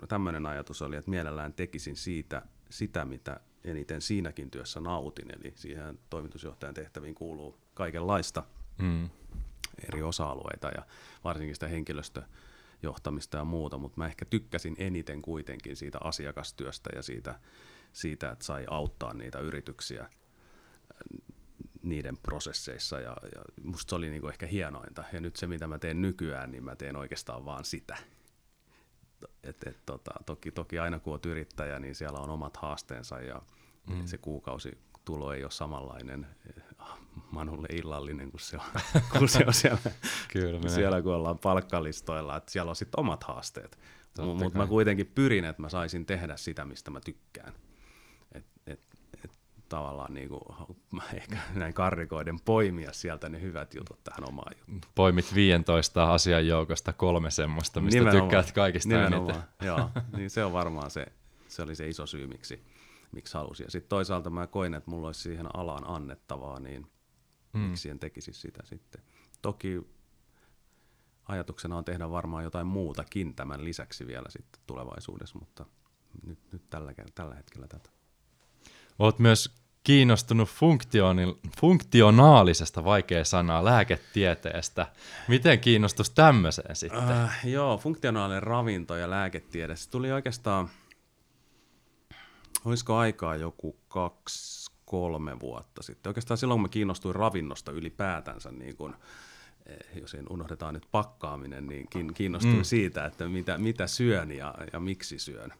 [0.08, 5.30] tämmöinen ajatus oli, että mielellään tekisin siitä sitä, mitä eniten siinäkin työssä nautin.
[5.30, 8.42] Eli siihen toimitusjohtajan tehtäviin kuuluu kaikenlaista
[8.78, 9.08] mm.
[9.88, 10.86] eri osa-alueita ja
[11.24, 17.40] varsinkin sitä henkilöstöjohtamista ja muuta, mutta mä ehkä tykkäsin eniten kuitenkin siitä asiakastyöstä ja siitä,
[17.92, 20.08] siitä että sai auttaa niitä yrityksiä
[21.82, 25.04] niiden prosesseissa ja, ja musta se oli niinku ehkä hienointa.
[25.12, 27.96] Ja nyt se, mitä mä teen nykyään, niin mä teen oikeastaan vaan sitä.
[29.42, 33.42] Et, et, tota, toki, toki aina kun olet yrittäjä, niin siellä on omat haasteensa ja
[33.90, 34.06] mm.
[34.06, 36.26] se kuukausi tulo ei ole samanlainen
[37.30, 38.80] Manulle illallinen kuin se on,
[39.18, 39.78] kun se on siellä,
[40.32, 43.78] Kyllä, siellä kun ollaan palkkalistoilla, että siellä on sitten omat haasteet.
[44.18, 47.52] Mutta mä kuitenkin pyrin, että mä saisin tehdä sitä, mistä mä tykkään
[49.72, 50.42] tavallaan niin kuin,
[51.14, 54.80] ehkä näin karrikoiden poimia sieltä ne hyvät jutut tähän omaan juttuun.
[54.94, 59.66] Poimit 15 asian joukosta kolme semmoista, mistä nimenomaan, tykkäät kaikista nimenomaan, eniten.
[59.66, 61.06] Joo, niin se on varmaan se,
[61.48, 62.64] se oli se iso syy, miksi,
[63.12, 63.64] miksi halusin.
[63.64, 66.86] Ja sitten toisaalta mä koin, että mulla olisi siihen alaan annettavaa, niin
[67.52, 67.62] hmm.
[67.62, 69.02] miksi en tekisi sitä sitten.
[69.42, 69.80] Toki
[71.28, 75.66] ajatuksena on tehdä varmaan jotain muutakin tämän lisäksi vielä sitten tulevaisuudessa, mutta
[76.26, 77.90] nyt, nyt tällä, tällä hetkellä tätä.
[78.98, 80.48] Olet myös kiinnostunut
[81.60, 84.86] funktionaalisesta, vaikea sanaa, lääketieteestä.
[85.28, 87.10] Miten kiinnostus tämmöiseen sitten?
[87.10, 89.76] Äh, joo, funktionaalinen ravinto ja lääketiede.
[89.76, 90.68] Se tuli oikeastaan,
[92.64, 96.10] olisiko aikaa joku kaksi, kolme vuotta sitten.
[96.10, 98.96] Oikeastaan silloin, kun mä kiinnostuin ravinnosta ylipäätänsä, niin kun,
[99.66, 102.64] eh, jos en unohdetaan nyt pakkaaminen, niin kiinnostuin mm.
[102.64, 105.52] siitä, että mitä, mitä syön ja, ja miksi syön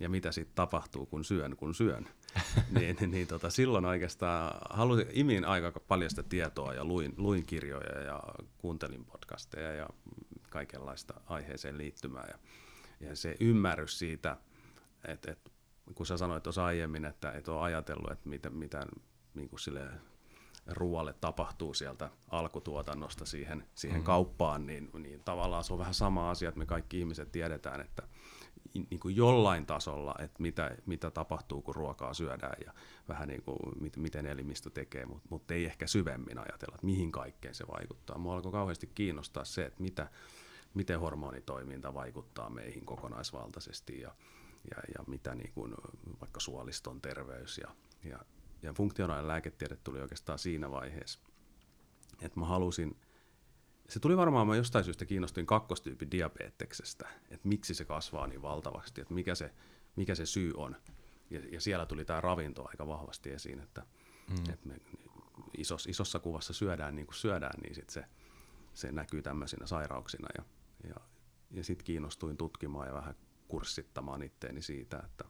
[0.00, 2.08] ja mitä sitten tapahtuu, kun syön, kun syön.
[2.78, 7.46] niin, niin, niin tota, silloin oikeastaan halusin, imin aika paljon sitä tietoa ja luin, luin
[7.46, 8.22] kirjoja ja
[8.58, 9.88] kuuntelin podcasteja ja
[10.50, 12.24] kaikenlaista aiheeseen liittymää.
[12.28, 12.38] Ja,
[13.08, 14.36] ja se ymmärrys siitä,
[15.04, 15.50] että, että
[15.94, 18.86] kun sä sanoit tuossa aiemmin, että et ole ajatellut, että mitä, mitä
[19.34, 19.90] niin kuin sille
[20.66, 24.04] ruoalle tapahtuu sieltä alkutuotannosta siihen, siihen mm.
[24.04, 28.02] kauppaan, niin, niin tavallaan se on vähän sama asia, että me kaikki ihmiset tiedetään, että
[28.74, 32.72] niin kuin jollain tasolla, että mitä, mitä tapahtuu, kun ruokaa syödään ja
[33.08, 33.58] vähän niin kuin,
[33.96, 38.18] miten elimistö tekee, mutta mut ei ehkä syvemmin ajatella, että mihin kaikkeen se vaikuttaa.
[38.18, 40.10] Mua alkoi kauheasti kiinnostaa se, että mitä,
[40.74, 44.14] miten hormonitoiminta vaikuttaa meihin kokonaisvaltaisesti ja,
[44.70, 45.74] ja, ja mitä niin kuin,
[46.20, 47.68] vaikka suoliston terveys ja,
[48.04, 48.18] ja,
[48.62, 51.20] ja funktionaalinen lääketiede tuli oikeastaan siinä vaiheessa,
[52.22, 52.96] että mä halusin–
[53.90, 59.00] se tuli varmaan, mä jostain syystä kiinnostuin kakkostyypin diabeteksestä, että miksi se kasvaa niin valtavasti,
[59.00, 59.52] että mikä se,
[59.96, 60.76] mikä se syy on.
[61.30, 63.82] Ja, ja siellä tuli tämä ravinto aika vahvasti esiin, että,
[64.28, 64.52] mm.
[64.52, 64.80] että me
[65.58, 68.04] isos, isossa kuvassa syödään niin kuin syödään, niin sit se,
[68.74, 70.28] se näkyy tämmöisinä sairauksina.
[70.38, 70.44] Ja,
[70.88, 70.94] ja,
[71.50, 73.14] ja sitten kiinnostuin tutkimaan ja vähän
[73.48, 75.24] kurssittamaan itteeni siitä, että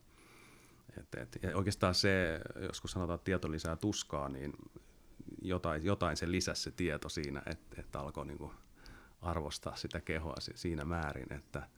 [0.98, 4.52] et, et, ja oikeastaan se, joskus sanotaan, että tieto lisää tuskaa, niin
[5.42, 8.52] jotain, jotain se lisäsi se tieto siinä, että, että alkoi niin kuin
[9.22, 11.68] arvostaa sitä kehoa siinä määrin, että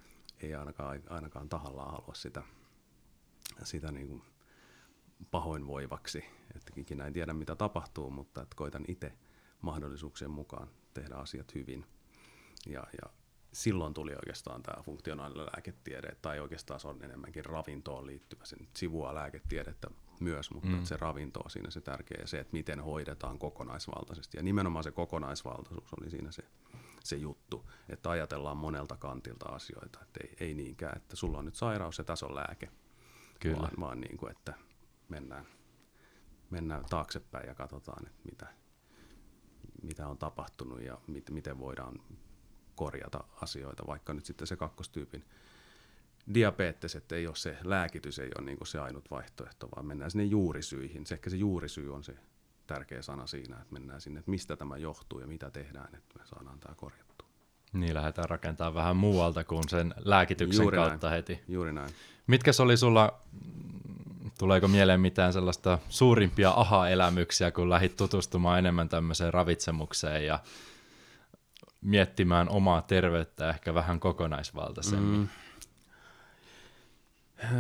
[0.41, 2.43] ei ainakaan, ainakaan tahallaan halua sitä,
[3.65, 4.23] sitä niin kuin
[5.31, 6.25] pahoinvoivaksi.
[6.57, 9.13] Että ikinä en tiedä mitä tapahtuu, mutta että koitan itse
[9.63, 11.87] mahdollisuuksien mukaan tehdä asiat hyvin.
[12.67, 13.11] Ja, ja
[13.53, 18.45] silloin tuli oikeastaan tämä funktionaalinen lääketiede, tai oikeastaan se on enemmänkin ravintoon liittyvä.
[18.45, 19.91] Se nyt sivua lääketiedettä
[20.23, 20.85] myös, mutta mm.
[20.85, 24.37] se ravinto on siinä se tärkeä ja se, että miten hoidetaan kokonaisvaltaisesti.
[24.37, 26.43] Ja nimenomaan se kokonaisvaltaisuus oli siinä se,
[27.05, 31.55] se juttu, että ajatellaan monelta kantilta asioita, että ei, ei niinkään, että sulla on nyt
[31.55, 32.71] sairaus ja tässä on lääke,
[33.41, 33.59] Kyllä.
[33.59, 34.55] vaan, vaan niin kuin, että
[35.09, 35.47] mennään,
[36.51, 38.47] mennään taaksepäin ja katsotaan, että mitä,
[39.83, 42.01] mitä on tapahtunut ja mit, miten voidaan
[42.75, 45.25] korjata asioita, vaikka nyt sitten se kakkostyypin
[46.35, 51.07] diabeteset ei ole se, lääkitys ei ole niin se ainut vaihtoehto, vaan mennään sinne juurisyihin.
[51.07, 52.15] Se ehkä se juurisyy on se
[52.67, 56.27] tärkeä sana siinä, että mennään sinne, että mistä tämä johtuu ja mitä tehdään, että me
[56.27, 57.29] saadaan tämä korjattua.
[57.73, 61.17] Niin, lähdetään rakentamaan vähän muualta kuin sen lääkityksen Juuri kautta näin.
[61.17, 61.41] heti.
[61.49, 61.91] Juuri näin.
[62.27, 63.21] Mitkä oli sulla,
[64.39, 70.39] tuleeko mieleen mitään sellaista suurimpia aha-elämyksiä, kun lähdit tutustumaan enemmän tämmöiseen ravitsemukseen ja
[71.81, 75.21] miettimään omaa terveyttä ehkä vähän kokonaisvaltaisemmin?
[75.21, 75.29] Mm.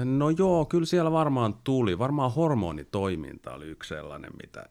[0.04, 1.98] No joo, kyllä siellä varmaan tuli.
[1.98, 4.68] Varmaan hormonitoiminta oli yksi sellainen, mitä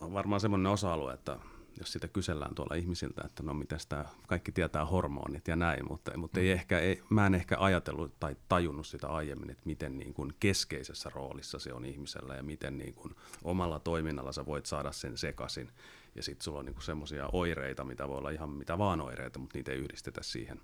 [0.00, 1.38] varmaan semmoinen osa-alue, että
[1.78, 6.18] jos sitä kysellään tuolla ihmisiltä, että no mitä sitä, kaikki tietää hormonit ja näin, mutta,
[6.18, 6.52] mutta ei mm.
[6.52, 11.10] ehkä, ei, mä en ehkä ajatellut tai tajunnut sitä aiemmin, että miten niin kuin keskeisessä
[11.14, 13.14] roolissa se on ihmisellä ja miten niin kuin
[13.44, 15.70] omalla toiminnalla sä voit saada sen sekaisin.
[16.14, 19.58] Ja sitten sulla on niin semmoisia oireita, mitä voi olla ihan mitä vaan oireita, mutta
[19.58, 20.60] niitä ei yhdistetä siihen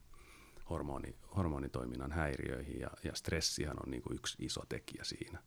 [0.70, 5.42] hormoni, hormonitoiminnan häiriöihin ja, ja stressihan on niin kuin yksi iso tekijä siinä.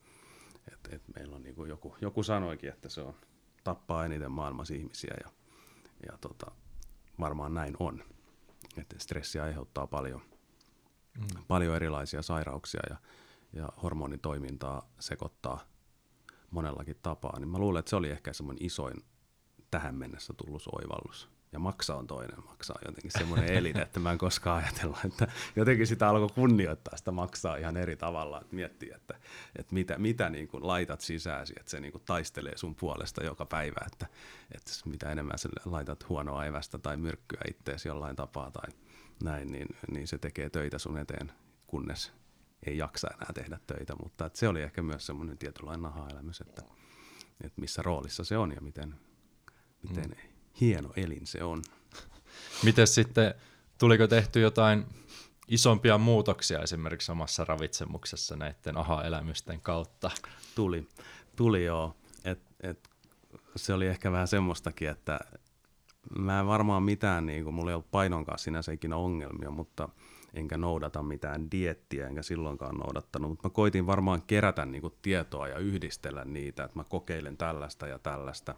[0.74, 3.16] Et, et meillä on niin kuin joku, joku sanoikin, että se on
[3.64, 5.32] tappaa eniten maailmassa ihmisiä ja,
[6.12, 6.52] ja tota,
[7.20, 8.04] varmaan näin on.
[8.78, 10.22] Että stressi aiheuttaa paljon,
[11.18, 11.44] mm.
[11.48, 12.98] paljon erilaisia sairauksia ja,
[13.54, 15.60] ja hormonitoimintaa sekoittaa
[16.52, 17.40] monellakin tapaa.
[17.40, 19.04] Niin mä luulen, että se oli ehkä semmoinen isoin
[19.72, 22.44] tähän mennessä tullut oivallus ja maksa on toinen.
[22.46, 26.98] Maksa on jotenkin semmoinen elin, että mä en koskaan ajatella, että jotenkin sitä alkoi kunnioittaa
[26.98, 29.20] sitä maksaa ihan eri tavalla, että miettii, että,
[29.56, 33.46] että mitä, mitä niin kuin laitat sisääsi, että se niin kuin taistelee sun puolesta joka
[33.46, 34.08] päivä, että,
[34.52, 38.72] että mitä enemmän sä laitat huonoa evästä tai myrkkyä itteesi jollain tapaa tai
[39.24, 41.32] näin, niin, niin se tekee töitä sun eteen,
[41.68, 42.14] kunnes
[42.66, 46.62] ei jaksa enää tehdä töitä, mutta että se oli ehkä myös semmoinen tietynlainen aha-elämys, että,
[47.42, 48.96] että missä roolissa se on ja miten,
[49.84, 51.62] miten mm hieno elin se on.
[52.64, 53.34] Miten sitten,
[53.78, 54.86] tuliko tehty jotain
[55.48, 60.12] isompia muutoksia esimerkiksi omassa ravitsemuksessa näiden aha-elämysten kautta?
[60.56, 60.88] Tuli,
[61.36, 61.96] tuli joo.
[62.26, 62.90] Et, et,
[63.56, 65.20] se oli ehkä vähän semmoistakin, että
[66.20, 69.90] mä en varmaan mitään, niin kuin, mulla ei ollut painon kanssa sinänsä ikinä ongelmia, mutta
[70.34, 75.48] enkä noudata mitään diettiä, enkä silloinkaan noudattanut, mutta mä koitin varmaan kerätä niin kuin tietoa
[75.48, 78.56] ja yhdistellä niitä, että mä kokeilen tällaista ja tällaista.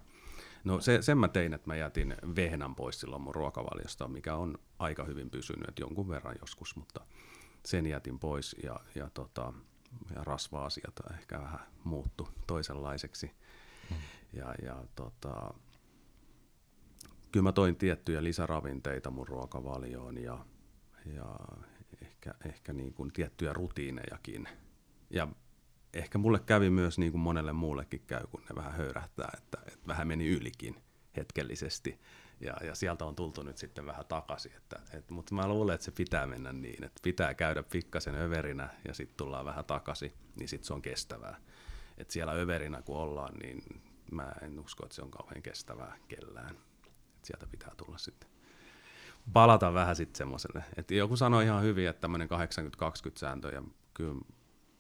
[0.65, 4.57] No se, sen mä tein, että mä jätin vehnän pois silloin mun ruokavaliosta, mikä on
[4.79, 7.05] aika hyvin pysynyt, että jonkun verran joskus, mutta
[7.65, 9.53] sen jätin pois ja, ja, tota,
[10.15, 13.31] ja rasva-asiat ehkä vähän muuttu toisenlaiseksi.
[13.89, 13.95] Mm.
[14.33, 15.53] Ja, ja tota,
[17.31, 20.45] kyllä mä toin tiettyjä lisäravinteita mun ruokavalioon ja,
[21.05, 21.35] ja
[22.01, 24.47] ehkä, ehkä niin kuin tiettyjä rutiinejakin.
[25.09, 25.27] Ja
[25.95, 29.87] ehkä mulle kävi myös niin kuin monelle muullekin käy, kun ne vähän höyrähtää, että, että
[29.87, 30.75] vähän meni ylikin
[31.17, 31.99] hetkellisesti.
[32.41, 34.51] Ja, ja sieltä on tultu nyt sitten vähän takaisin.
[34.57, 38.69] Että, että, mutta mä luulen, että se pitää mennä niin, että pitää käydä pikkasen överinä
[38.87, 41.37] ja sitten tullaan vähän takaisin, niin sitten se on kestävää.
[41.97, 43.61] Että siellä överinä kun ollaan, niin
[44.11, 46.55] mä en usko, että se on kauhean kestävää kellään.
[46.55, 48.29] Että sieltä pitää tulla sitten
[49.33, 50.63] palata vähän sitten semmoiselle.
[50.77, 52.31] Että joku sanoi ihan hyvin, että tämmöinen 80-20
[53.15, 54.15] sääntö, ja kyllä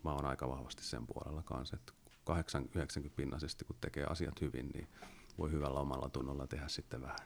[0.05, 1.93] mä oon aika vahvasti sen puolella kanssa, että
[3.07, 4.87] 80-90 pinnaisesti, kun tekee asiat hyvin, niin
[5.37, 7.19] voi hyvällä omalla tunnolla tehdä sitten vähän,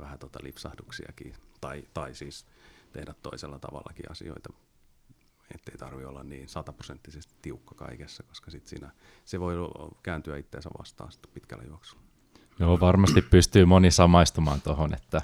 [0.00, 2.46] vähän tota lipsahduksiakin, tai, tai siis
[2.92, 4.52] tehdä toisella tavallakin asioita,
[5.54, 8.90] ettei tarvi olla niin sataprosenttisesti tiukka kaikessa, koska sit siinä,
[9.24, 9.54] se voi
[10.02, 12.02] kääntyä itseensä vastaan sitten pitkällä juoksulla.
[12.58, 15.22] Joo, varmasti pystyy moni samaistumaan tuohon, että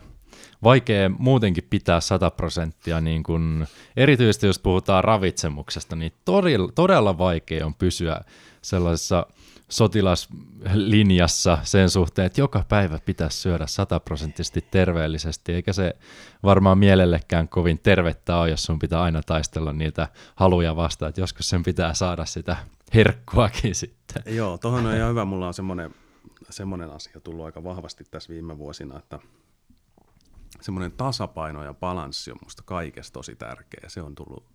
[0.63, 3.67] vaikea muutenkin pitää 100 prosenttia, niin kun,
[3.97, 8.21] erityisesti jos puhutaan ravitsemuksesta, niin todella, todella vaikea on pysyä
[8.63, 9.27] sellaisessa
[9.73, 15.97] sotilaslinjassa sen suhteen, että joka päivä pitäisi syödä sataprosenttisesti terveellisesti, eikä se
[16.43, 21.49] varmaan mielellekään kovin tervettä ole, jos sun pitää aina taistella niitä haluja vastaan, että joskus
[21.49, 22.57] sen pitää saada sitä
[22.95, 24.23] herkkuakin sitten.
[24.27, 25.25] Joo, tuohon on ihan hyvä.
[25.25, 25.95] Mulla on semmoinen,
[26.51, 29.19] semmoinen asia tullut aika vahvasti tässä viime vuosina, että
[30.63, 33.89] semmoinen tasapaino ja balanssi on musta kaikessa tosi tärkeä.
[33.89, 34.47] Se on tullut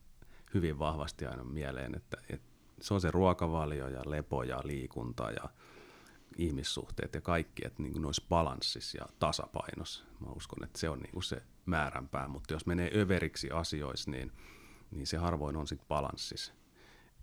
[0.54, 2.48] hyvin vahvasti aina mieleen, että, että
[2.82, 5.50] se on se ruokavalio ja lepo ja liikunta ja
[6.38, 10.04] ihmissuhteet ja kaikki, että niin olisi balanssissa ja tasapainossa.
[10.20, 14.32] Mä uskon, että se on niin kuin se määränpää, mutta jos menee överiksi asioissa, niin,
[14.92, 16.54] niin se harvoin on sitten balanssissa.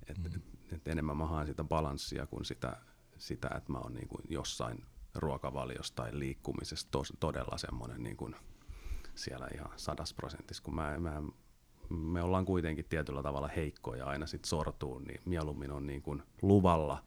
[0.08, 0.26] Et, mm.
[0.26, 2.76] et, et enemmän mä haen sitä balanssia kuin sitä,
[3.18, 8.36] sitä että mä oon niin kuin jossain ruokavaliossa tai liikkumisessa tos, todella semmoinen niin kuin
[9.14, 11.22] siellä ihan sadas prosentissa, kun mä, mä
[11.88, 17.04] me ollaan kuitenkin tietyllä tavalla heikkoja aina sitten sortuu, niin mieluummin on niin kuin luvalla,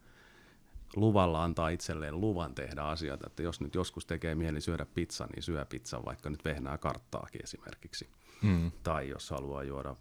[0.96, 5.42] luvalla antaa itselleen luvan tehdä asioita, että jos nyt joskus tekee mieli syödä pizza, niin
[5.42, 8.08] syö pizzan, vaikka nyt vehnää karttaakin esimerkiksi.
[8.42, 8.72] Mm.
[8.82, 9.96] Tai jos haluaa juoda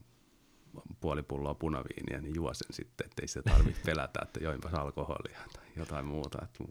[0.99, 5.65] puoli pulloa punaviiniä, niin juo sen sitten, ettei sitä tarvitse pelätä, että joinpas alkoholia tai
[5.75, 6.39] jotain muuta.
[6.43, 6.63] Että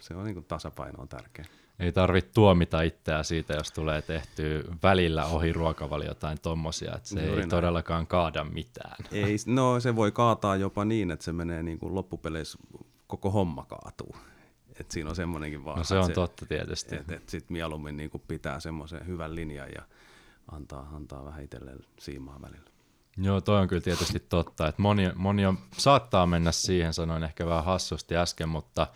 [0.00, 1.44] se on niin kuin tasapaino on tärkeä.
[1.78, 7.20] Ei tarvitse tuomita itseä siitä, jos tulee tehty välillä ohi ruokavalio jotain tommosia, että se
[7.20, 7.48] Juuri ei näin.
[7.48, 8.96] todellakaan kaada mitään.
[9.12, 12.58] Ei, no se voi kaataa jopa niin, että se menee niin kuin loppupeleissä
[13.06, 14.16] koko homma kaatuu.
[14.80, 15.78] Et siinä on semmoinenkin vaan.
[15.78, 16.96] No se on se, totta tietysti.
[16.96, 19.82] Että et sitten mieluummin niin kuin pitää semmoisen hyvän linjan ja
[20.52, 22.70] antaa, antaa vähän itselleen siimaa välillä.
[23.16, 27.46] Joo, toi on kyllä tietysti totta, että moni, moni on, saattaa mennä siihen, sanoin ehkä
[27.46, 28.86] vähän hassusti äsken, mutta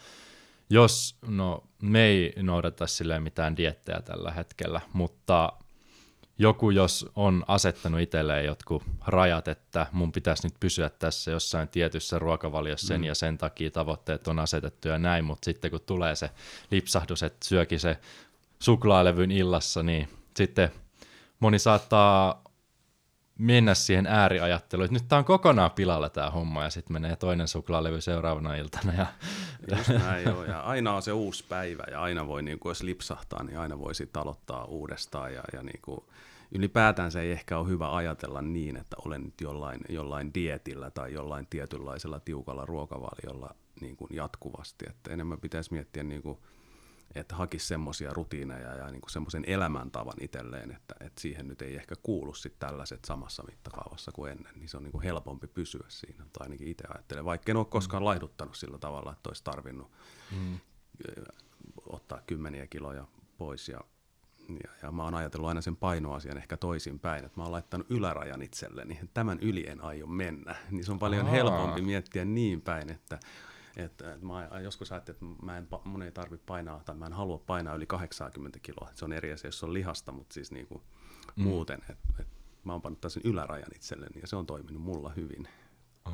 [0.70, 5.52] jos, no me ei noudata sille mitään diettejä tällä hetkellä, mutta
[6.38, 12.18] joku jos on asettanut itselleen jotkut rajat, että mun pitäisi nyt pysyä tässä jossain tietyssä
[12.18, 13.04] ruokavaliossa sen mm.
[13.04, 16.30] ja sen takia tavoitteet on asetettu ja näin, mutta sitten kun tulee se
[16.70, 17.96] lipsahdus, että syökin se
[18.58, 20.70] suklaalevyn illassa, niin sitten
[21.40, 22.44] moni saattaa
[23.40, 27.48] mennä siihen ääriajatteluun, että nyt tämä on kokonaan pilalla tämä homma, ja sitten menee toinen
[27.48, 28.92] suklaalevy seuraavana iltana.
[28.92, 29.06] Ja...
[29.76, 30.44] Just näin, joo.
[30.44, 33.78] ja aina on se uusi päivä, ja aina voi, niin kuin, jos lipsahtaa, niin aina
[33.78, 36.00] voi sitten aloittaa uudestaan, ja, ja niin kuin,
[36.52, 41.12] ylipäätään se ei ehkä ole hyvä ajatella niin, että olen nyt jollain, jollain dietillä tai
[41.12, 46.38] jollain tietynlaisella tiukalla ruokavaliolla niin kuin jatkuvasti, että enemmän pitäisi miettiä niin kuin,
[47.14, 51.94] että hakisi semmoisia rutiineja ja niin semmoisen elämäntavan itselleen, että, että siihen nyt ei ehkä
[52.02, 56.24] kuulu sit tällaiset samassa mittakaavassa kuin ennen, niin se on niin kuin helpompi pysyä siinä,
[56.32, 58.04] tai ainakin itse ajattelen, vaikka en ole koskaan mm.
[58.04, 59.90] laihduttanut sillä tavalla, että olisi tarvinnut
[60.32, 60.58] mm.
[61.86, 63.06] ottaa kymmeniä kiloja
[63.38, 63.80] pois ja
[64.48, 68.42] ja, ja mä oon ajatellut aina sen painoasian ehkä toisinpäin, että mä oon laittanut ylärajan
[68.42, 70.56] itselleni, että tämän yli en aio mennä.
[70.70, 71.32] Niin se on paljon Aa.
[71.32, 73.20] helpompi miettiä niin päin, että
[73.76, 77.12] että, että mä joskus ajattelin, että mä en, mun ei tarvitse painaa, tai mä en
[77.12, 78.90] halua painaa yli 80 kiloa.
[78.94, 80.82] Se on eri asia, jos on lihasta, mutta siis niin kuin
[81.36, 81.42] mm.
[81.42, 81.78] muuten.
[81.88, 85.48] Että, että mä oon pannut sen ylärajan itselleni, ja se on toiminut mulla hyvin.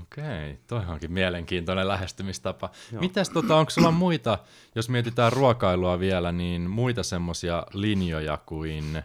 [0.03, 2.71] Okei, toi onkin mielenkiintoinen lähestymistapa.
[2.93, 3.01] Joo.
[3.01, 4.39] Mitäs tota, onko sulla muita,
[4.75, 9.03] jos mietitään ruokailua vielä, niin muita semmoisia linjoja kuin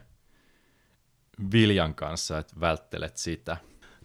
[1.51, 3.57] viljan kanssa, että välttelet sitä?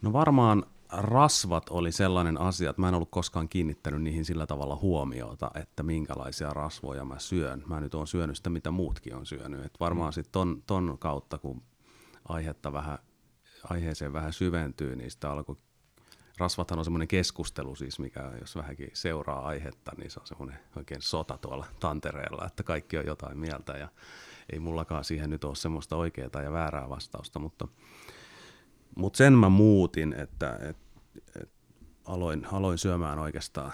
[0.03, 4.77] No varmaan rasvat oli sellainen asia, että mä en ollut koskaan kiinnittänyt niihin sillä tavalla
[4.77, 7.65] huomiota, että minkälaisia rasvoja mä syön.
[7.67, 9.65] Mä nyt oon syönyt sitä, mitä muutkin on syönyt.
[9.65, 11.63] Et varmaan sitten ton, ton kautta, kun
[12.29, 12.99] aihetta vähän,
[13.71, 15.57] aiheeseen vähän syventyy, niin sitä alkoi
[16.39, 21.03] rasvathan on semmoinen keskustelu siis, mikä jos vähänkin seuraa aihetta, niin se on semmoinen oikein
[21.03, 23.89] sota tuolla tantereella, että kaikki on jotain mieltä ja
[24.53, 27.69] ei mullakaan siihen nyt ole semmoista oikeaa ja väärää vastausta, mutta,
[28.97, 30.77] mutta sen mä muutin, että et,
[31.43, 31.51] et
[32.05, 33.73] aloin, aloin syömään oikeastaan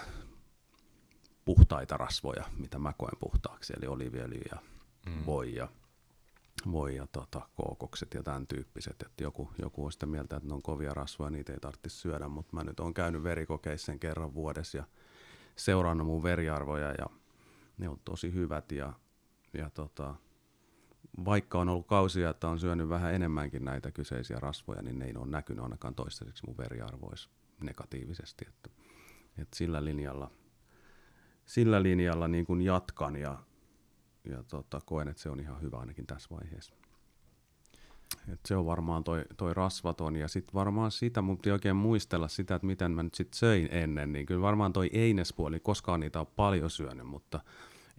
[1.45, 4.59] puhtaita rasvoja, mitä mä koen puhtaaksi, eli oliviöljy ja
[5.07, 5.27] mm.
[5.27, 5.69] voi ja
[6.73, 9.03] voi ja tota, kookokset ja tämän tyyppiset.
[9.03, 12.29] Että joku, joku on sitä mieltä, että ne on kovia rasvoja, niitä ei tarvitse syödä,
[12.29, 14.85] mutta mä nyt oon käynyt verikokeissa kerran vuodessa ja
[15.57, 17.07] seurannut mun veriarvoja ja
[17.79, 18.93] ne on tosi hyvät ja,
[19.55, 20.15] ja tota,
[21.25, 25.17] vaikka on ollut kausia, että on syönyt vähän enemmänkin näitä kyseisiä rasvoja, niin ne ei
[25.17, 27.31] ole näkynyt ainakaan toistaiseksi mun veriarvoissa
[27.61, 28.45] negatiivisesti.
[28.49, 28.71] Että,
[29.39, 30.31] että sillä linjalla,
[31.45, 33.39] sillä linjalla niin kuin jatkan ja
[34.25, 36.75] ja tota, koen, että se on ihan hyvä ainakin tässä vaiheessa.
[38.33, 42.29] Et se on varmaan toi, toi rasvaton ja sitten varmaan sitä, mun piti oikein muistella
[42.29, 46.21] sitä, että miten mä nyt sitten söin ennen, niin kyllä varmaan toi einespuoli, koskaan niitä
[46.21, 47.41] on paljon syönyt, mutta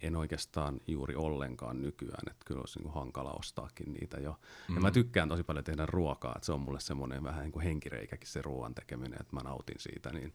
[0.01, 4.39] en oikeastaan juuri ollenkaan nykyään, että kyllä olisi niin hankala ostaakin niitä jo.
[4.69, 4.75] Mm.
[4.75, 4.93] Ja mä mm.
[4.93, 8.41] tykkään tosi paljon tehdä ruokaa, että se on mulle semmoinen vähän niin kuin henkireikäkin se
[8.41, 10.33] ruoan tekeminen, että mä nautin siitä, niin,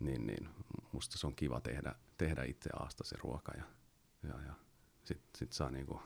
[0.00, 0.48] niin, niin
[0.92, 3.64] musta se on kiva tehdä, tehdä itse aasta se ruoka ja,
[4.22, 4.52] ja, ja
[5.04, 6.00] sitten sit saa niinku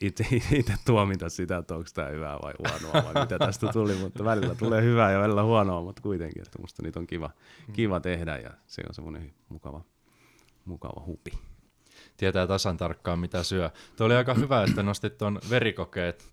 [0.00, 0.26] itse,
[0.58, 4.54] itse tuomita sitä, että onko tämä hyvää vai huonoa vai mitä tästä tuli, mutta välillä
[4.54, 7.30] tulee hyvää ja välillä huonoa, mutta kuitenkin, että musta niitä on kiva,
[7.72, 9.84] kiva tehdä ja se on semmoinen mukava,
[10.64, 11.30] mukava hupi.
[12.16, 13.70] Tietää tasan tarkkaan mitä syö.
[13.96, 16.24] Tuo oli aika hyvä, että nostit tuon verikokeet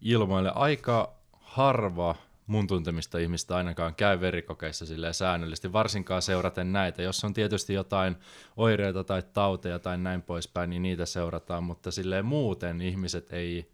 [0.00, 0.52] ilmoille.
[0.54, 2.14] Aika harva
[2.50, 7.02] mun tuntemista ihmistä ainakaan käy verikokeissa silleen säännöllisesti, varsinkaan seuraten näitä.
[7.02, 8.16] Jos on tietysti jotain
[8.56, 13.70] oireita tai tauteja tai näin poispäin, niin niitä seurataan, mutta silleen muuten ihmiset ei,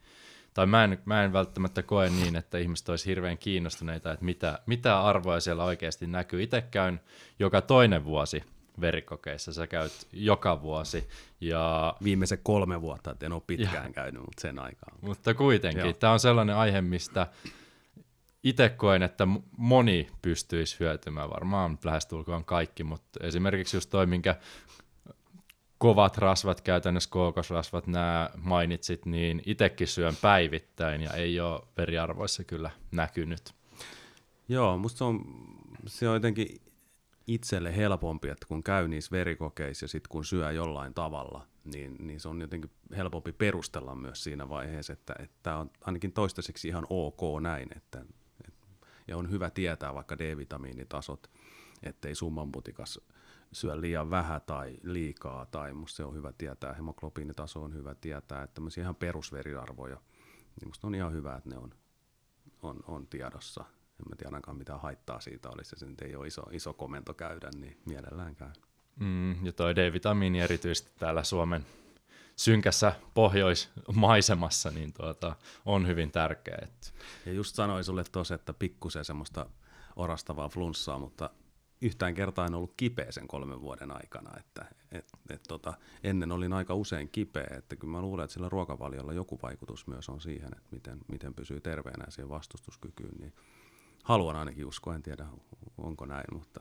[0.55, 4.59] tai mä en, mä en välttämättä koe niin, että ihmiset olisi hirveän kiinnostuneita, että mitä,
[4.67, 6.43] mitä arvoja siellä oikeasti näkyy.
[6.43, 7.01] Itse käyn
[7.39, 8.43] joka toinen vuosi
[8.81, 11.09] verikokeissa, sä käyt joka vuosi.
[11.41, 11.97] Ja...
[12.05, 13.93] Viimeisen kolme vuotta, että en ole pitkään ja...
[13.93, 14.99] käynyt, mutta sen aikaa.
[15.01, 17.27] Mutta kuitenkin, tämä on sellainen aihe, mistä
[18.45, 24.37] itse koen, että moni pystyisi hyötymään, varmaan lähestulkoon kaikki, mutta esimerkiksi just toi, minkä
[25.79, 32.71] kovat rasvat, käytännössä kookosrasvat, nämä mainitsit, niin itsekin syön päivittäin ja ei ole veriarvoissa kyllä
[32.91, 33.55] näkynyt.
[34.49, 35.25] Joo, musta se on,
[35.87, 36.61] se on jotenkin
[37.27, 42.21] itselle helpompi, että kun käy niissä verikokeissa ja sitten kun syö jollain tavalla, niin, niin
[42.21, 47.21] se on jotenkin helpompi perustella myös siinä vaiheessa, että, että on ainakin toistaiseksi ihan ok
[47.43, 48.05] näin, että
[49.09, 51.31] ja on hyvä tietää vaikka D-vitamiinitasot,
[51.83, 53.01] ettei summanputikas
[53.53, 58.43] syö liian vähän tai liikaa, tai musta se on hyvä tietää, hemoglobiinitaso on hyvä tietää,
[58.43, 60.01] että tämmöisiä ihan perusveriarvoja,
[60.61, 61.75] niin musta on ihan hyvä, että ne on,
[62.63, 63.65] on, on tiedossa.
[64.01, 67.15] En mä tiedä ainakaan mitä haittaa siitä olisi, se nyt ei ole iso, iso komento
[67.15, 68.51] käydä, niin mielellään käy.
[69.01, 71.67] Mm, ja toi D-vitamiini erityisesti täällä Suomen
[72.37, 76.59] synkässä pohjoismaisemassa, niin tuota, on hyvin tärkeä.
[76.63, 76.87] Että.
[77.27, 79.47] Ja just sanoin sulle tuossa, että pikkusen semmoista
[79.97, 81.31] orastavaa flunssaa, mutta
[81.83, 85.75] yhtään kertaa en ollut kipeä sen kolmen vuoden aikana, että et, et, tota,
[86.05, 90.09] ennen olin aika usein kipeä, että kyllä mä luulen, että sillä ruokavaliolla joku vaikutus myös
[90.09, 93.33] on siihen, että miten, miten pysyy terveenä ja siihen vastustuskykyyn, niin
[94.07, 95.27] haluan ainakin uskoa, en tiedä
[95.79, 96.61] onko näin, mutta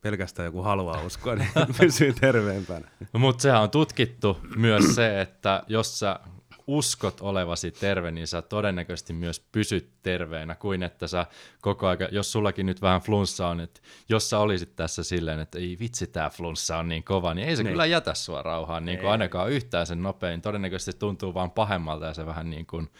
[0.00, 1.48] pelkästään joku haluaa uskoa, niin
[1.80, 2.88] pysyy terveempänä.
[3.12, 6.20] No, mutta sehän on tutkittu myös se, että jos sä
[6.66, 11.26] uskot olevasi terve, niin sä todennäköisesti myös pysyt terveenä, kuin että sä
[11.60, 15.58] koko ajan, jos sullakin nyt vähän flunssa on, että jos sä olisit tässä silleen, että
[15.58, 17.70] ei vitsi, tää flunssa on niin kova, niin ei se ne.
[17.70, 20.42] kyllä jätä sua rauhaan niin kuin ainakaan yhtään sen nopein.
[20.42, 22.90] Todennäköisesti tuntuu vaan pahemmalta ja se vähän niin kuin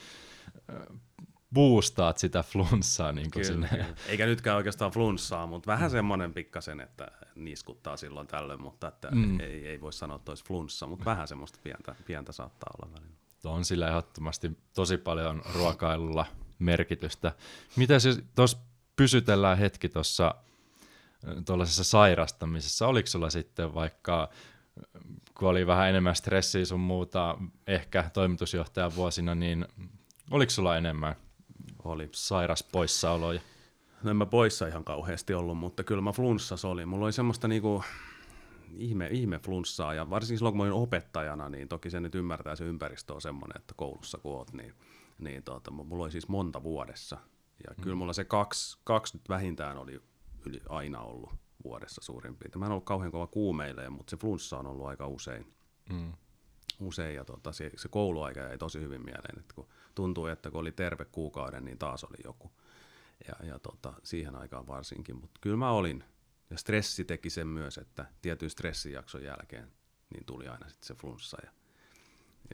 [1.56, 3.12] boostaat sitä flunssaa.
[3.12, 3.86] Niin kuin kyllä, sinne.
[4.08, 9.40] Eikä nytkään oikeastaan flunssaa, mutta vähän semmoinen pikkasen, että niiskuttaa silloin tällöin, mutta että mm.
[9.40, 13.16] ei, ei voi sanoa, että olisi flunssa, mutta vähän semmoista pientä, pientä saattaa olla välillä.
[13.44, 16.26] On sillä ehdottomasti tosi paljon ruokailulla
[16.58, 17.32] merkitystä.
[17.76, 18.58] Mitä siis tuossa
[18.96, 20.34] pysytellään hetki tuossa
[21.46, 24.28] tuollaisessa sairastamisessa, oliko sulla sitten vaikka
[25.34, 29.66] kun oli vähän enemmän stressiä sun muuta, ehkä toimitusjohtajan vuosina, niin
[30.30, 31.16] oliko sulla enemmän
[31.88, 33.40] oli sairas poissaoloja?
[34.02, 36.86] No en mä poissa ihan kauheasti ollut, mutta kyllä mä flunssas oli.
[36.86, 37.84] Mulla oli semmoista niinku
[38.76, 42.56] ihme, ihme flunssaa ja varsinkin silloin kun mä olin opettajana, niin toki se nyt ymmärtää,
[42.56, 44.74] se ympäristö on semmoinen, että koulussa kun oot, niin
[45.18, 47.18] niin tota, mulla oli siis monta vuodessa.
[47.66, 47.82] Ja mm.
[47.82, 50.00] kyllä mulla se kaksi, kaksi nyt vähintään oli
[50.46, 51.30] yli aina ollut
[51.64, 52.60] vuodessa suurin piirtein.
[52.60, 55.54] Mä en ollut kauhean kova kuumeille, mutta se flunssa on ollut aika usein.
[55.92, 56.12] Mm.
[56.80, 60.60] Usein ja tota, se, se kouluaika jäi tosi hyvin mieleen, että kun tuntuu, että kun
[60.60, 62.52] oli terve kuukauden, niin taas oli joku.
[63.28, 66.04] Ja, ja tota, siihen aikaan varsinkin, mutta kyllä mä olin.
[66.50, 69.72] Ja stressi teki sen myös, että tietyn stressijakson jälkeen
[70.14, 71.38] niin tuli aina sitten se flunssa.
[71.42, 71.50] Ja,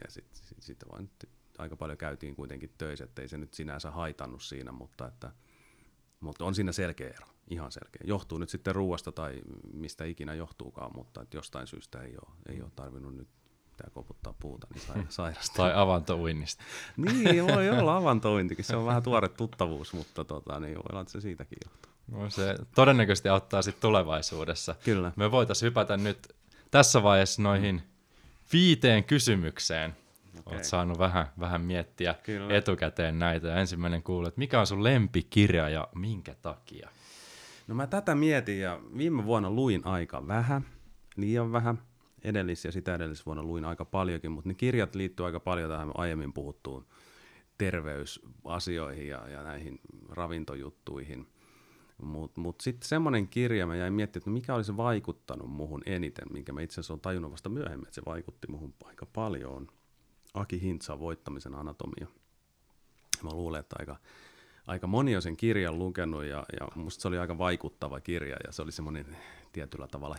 [0.03, 1.09] ja sitten sit, sit vaan
[1.57, 5.31] aika paljon käytiin kuitenkin töissä, ettei se nyt sinänsä haitannut siinä, mutta, että,
[6.19, 8.01] mutta on siinä selkeä ero, ihan selkeä.
[8.03, 9.41] Johtuu nyt sitten ruoasta tai
[9.73, 13.29] mistä ikinä johtuukaan, mutta että jostain syystä ei ole, ei ole tarvinnut nyt
[13.77, 15.55] pitää koputtaa puuta, niin sairasta.
[15.57, 16.63] tai avantouinnista.
[16.97, 21.11] niin, voi olla avantouintikin, se on vähän tuore tuttavuus, mutta tota, niin voi olla, että
[21.11, 21.91] se siitäkin johtuu.
[22.11, 24.75] No se todennäköisesti auttaa sitten tulevaisuudessa.
[24.83, 25.11] Kyllä.
[25.15, 26.35] Me voitaisiin hypätä nyt
[26.71, 27.81] tässä vaiheessa noihin
[28.53, 29.95] viiteen kysymykseen.
[30.39, 30.53] Okay.
[30.53, 32.55] Olet saanut vähän, vähän miettiä Kyllä.
[32.55, 33.47] etukäteen näitä.
[33.47, 36.89] Ja ensimmäinen kuuluu, että mikä on sun lempikirja ja minkä takia?
[37.67, 40.65] No mä tätä mietin ja viime vuonna luin aika vähän,
[41.15, 41.79] liian vähän.
[42.23, 46.33] Edellis- ja sitä edellisvuonna luin aika paljonkin, mutta ne kirjat liittyy aika paljon tähän aiemmin
[46.33, 46.85] puhuttuun
[47.57, 51.27] terveysasioihin ja, ja näihin ravintojuttuihin.
[52.03, 56.25] Mutta mut sitten semmoinen kirja, mä jäin miettimään, että no mikä olisi vaikuttanut muhun eniten,
[56.33, 59.67] minkä mä itse asiassa olen tajunnut vasta myöhemmin, että se vaikutti muhun aika paljon,
[60.33, 62.07] Aki Hintsa voittamisen anatomia.
[63.23, 63.95] Mä luulen, että aika,
[64.67, 68.51] aika moni on sen kirjan lukenut ja, ja musta se oli aika vaikuttava kirja ja
[68.51, 69.17] se oli semmoinen
[69.51, 70.15] tietyllä tavalla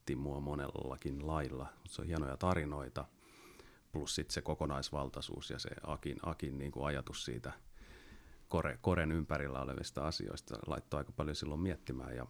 [0.00, 1.66] herätti mua monellakin lailla.
[1.86, 3.04] Se on hienoja tarinoita
[3.92, 7.52] plus sitten se kokonaisvaltaisuus ja se Akin, Akin niin kuin ajatus siitä–
[8.48, 12.26] kore, koren ympärillä olevista asioista laittoi aika paljon silloin miettimään ja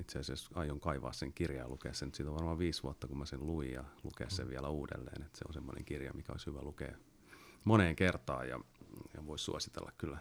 [0.00, 2.14] itse asiassa aion kaivaa sen kirjaa ja lukea sen.
[2.14, 5.22] Siitä on varmaan viisi vuotta, kun mä sen luin ja lukea sen vielä uudelleen.
[5.22, 6.96] Että se on semmoinen kirja, mikä olisi hyvä lukea
[7.64, 8.60] moneen kertaan ja,
[9.14, 10.18] ja voisi suositella kyllä,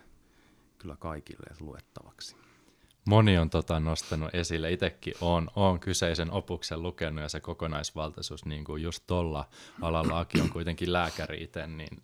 [0.79, 2.35] kyllä kaikille luettavaksi.
[3.05, 8.63] Moni on tota nostanut esille, itsekin on, on kyseisen opuksen lukenut ja se kokonaisvaltaisuus, niin
[8.63, 9.45] kuin just tuolla
[9.81, 12.01] alalla Aki on kuitenkin lääkäri itse, niin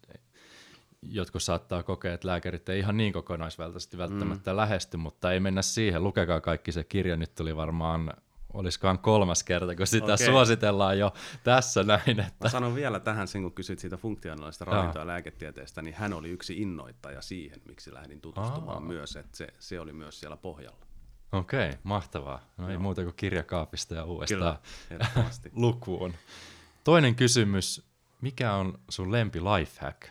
[1.02, 4.58] jotkut saattaa kokea, että lääkärit ei ihan niin kokonaisvaltaisesti välttämättä mm.
[4.58, 6.04] lähesty, mutta ei mennä siihen.
[6.04, 8.14] Lukekaa kaikki se kirja, nyt tuli varmaan
[8.54, 10.26] olisikohan kolmas kerta, kun sitä okay.
[10.26, 12.20] suositellaan jo tässä näin.
[12.20, 12.34] Että...
[12.44, 16.30] Mä sanon vielä tähän sen, kun kysyt siitä funktionaalista ravinto- ja lääketieteestä, niin hän oli
[16.30, 18.90] yksi innoittaja siihen, miksi lähdin tutustumaan Aa.
[18.90, 20.89] myös, että se, se oli myös siellä pohjalla.
[21.32, 22.40] Okei, okay, mahtavaa.
[22.58, 24.58] No ei muuta kuin kirjakaapista ja uudestaan
[24.90, 25.06] Kyllä,
[25.54, 26.14] lukuun.
[26.84, 27.90] Toinen kysymys,
[28.22, 30.02] mikä on sun lempi lifehack?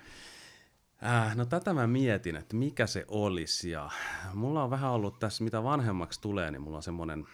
[1.05, 3.91] Äh, no tätä mä mietin, että mikä se olisi ja
[4.35, 7.27] mulla on vähän ollut tässä, mitä vanhemmaksi tulee, niin mulla on semmoinen,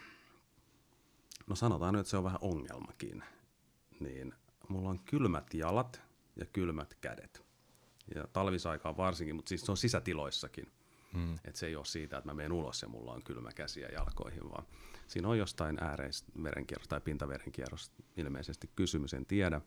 [1.47, 3.24] no sanotaan nyt, että se on vähän ongelmakin,
[4.01, 4.35] niin
[4.68, 6.03] mulla on kylmät jalat
[6.37, 7.45] ja kylmät kädet.
[8.14, 10.72] Ja talvisaikaan varsinkin, mutta siis se on sisätiloissakin.
[11.14, 11.34] Hmm.
[11.34, 14.50] Että se ei ole siitä, että mä menen ulos ja mulla on kylmä käsiä jalkoihin,
[14.50, 14.66] vaan
[15.06, 19.60] siinä on jostain ääreistä verenkierros tai pintaverenkierros ilmeisesti kysymys, en tiedä.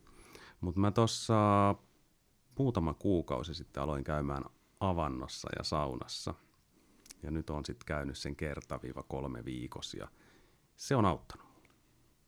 [0.61, 1.35] Mutta mä tuossa
[2.59, 4.43] muutama kuukausi sitten aloin käymään
[4.79, 6.33] avannossa ja saunassa.
[7.23, 10.07] Ja nyt on sitten käynyt sen kerta-kolme viikossa ja
[10.75, 11.47] se on auttanut.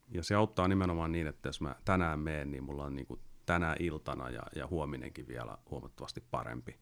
[0.08, 3.20] Ja se auttaa nimenomaan niin, että jos mä tänään menen, niin mulla on niin kuin
[3.46, 6.78] tänä iltana ja, ja huominenkin vielä huomattavasti parempi.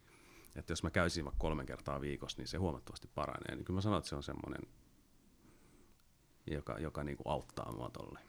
[0.59, 3.57] Että jos mä käisin vaikka kolme kertaa viikossa, niin se huomattavasti paranee.
[3.57, 4.63] Niin kyllä mä sanon, että se on semmoinen,
[6.47, 8.21] joka, joka niin kuin auttaa mua tolle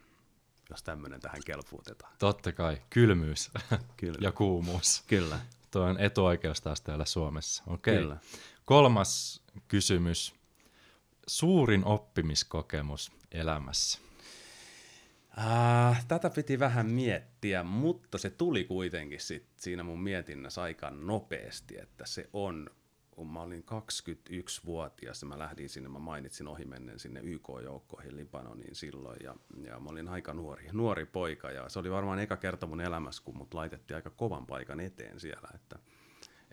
[0.70, 2.14] jos tämmöinen tähän kelpuutetaan.
[2.20, 3.52] Totta kai, kylmyys
[3.98, 4.18] Kyllä.
[4.22, 5.04] ja kuumuus.
[5.08, 5.40] Kyllä.
[5.72, 7.64] Tuo on etuoikeus taas täällä Suomessa.
[7.68, 7.98] Okei.
[7.98, 8.18] Kyllä.
[8.66, 10.36] Kolmas kysymys.
[11.28, 14.00] Suurin oppimiskokemus elämässä?
[15.40, 21.78] Äh, tätä piti vähän miettiä, mutta se tuli kuitenkin sit siinä mun mietinnässä aika nopeasti,
[21.78, 22.70] että se on
[23.20, 29.36] kun mä olin 21-vuotias, mä lähdin sinne, mä mainitsin ohimennen sinne YK-joukkoihin Libanoniin silloin, ja,
[29.64, 33.24] ja mä olin aika nuori, nuori poika, ja se oli varmaan eka kerta mun elämässä,
[33.24, 35.80] kun mut laitettiin aika kovan paikan eteen siellä, että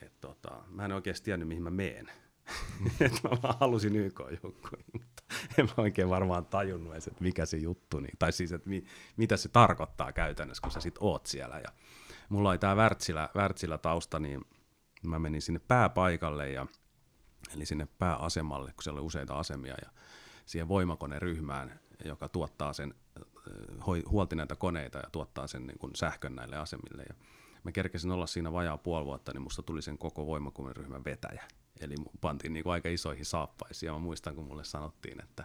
[0.03, 2.11] et tota, mä en oikeasti tiennyt, mihin mä meen.
[3.01, 5.23] että mä vaan halusin YK-joukkoihin, mutta
[5.59, 8.85] en mä oikein varmaan tajunnut edes, että mikä se juttu, niin, tai siis, että mi,
[9.17, 11.69] mitä se tarkoittaa käytännössä, kun sä sit oot siellä, ja
[12.29, 14.45] mulla oli tää Wärtsilä, Wärtsilä tausta, niin
[15.03, 16.67] mä menin sinne pääpaikalle, ja,
[17.55, 19.91] eli sinne pääasemalle, kun siellä oli useita asemia, ja
[20.47, 22.95] siihen voimakoneryhmään, joka tuottaa sen,
[24.11, 27.05] huolti näitä koneita ja tuottaa sen niin kuin sähkön näille asemille.
[27.09, 27.15] Ja
[27.65, 31.45] mä kerkesin olla siinä vajaa puoli vuotta, niin musta tuli sen koko voimakoneryhmän vetäjä.
[31.81, 35.45] Eli pantiin niin kuin aika isoihin saappaisiin, ja mä muistan, kun mulle sanottiin, että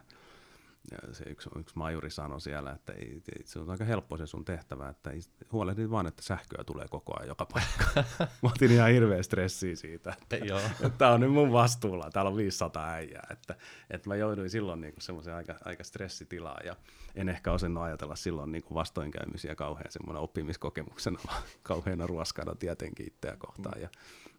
[0.91, 4.27] ja se yksi, yksi majuri sanoi siellä, että ei, ei, se on aika helppo se
[4.27, 5.19] sun tehtävä, että ei,
[5.51, 7.85] huolehdit vaan, että sähköä tulee koko ajan joka paikka.
[8.43, 10.35] Mä otin ihan hirveä stressiä siitä, että,
[10.85, 13.55] että tämä on nyt mun vastuulla, täällä on 500 äijää, että,
[13.89, 16.75] että mä jouduin silloin niin semmoiseen aika, aika stressitilaan ja
[17.15, 23.07] en ehkä osannut ajatella silloin niin kuin vastoinkäymisiä kauhean semmoinen oppimiskokemuksena, vaan kauheana ruoskana tietenkin
[23.07, 23.81] itseä kohtaan.
[23.81, 23.89] Ja,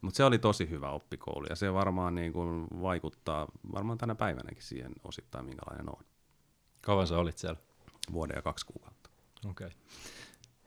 [0.03, 4.63] mutta se oli tosi hyvä oppikoulu ja se varmaan niin kuin vaikuttaa varmaan tänä päivänäkin
[4.63, 6.05] siihen osittain, minkälainen on.
[6.81, 7.61] Kauan sä olit siellä?
[8.13, 9.11] Vuoden ja kaksi kuukautta.
[9.51, 9.67] Okei.
[9.67, 9.79] Okay.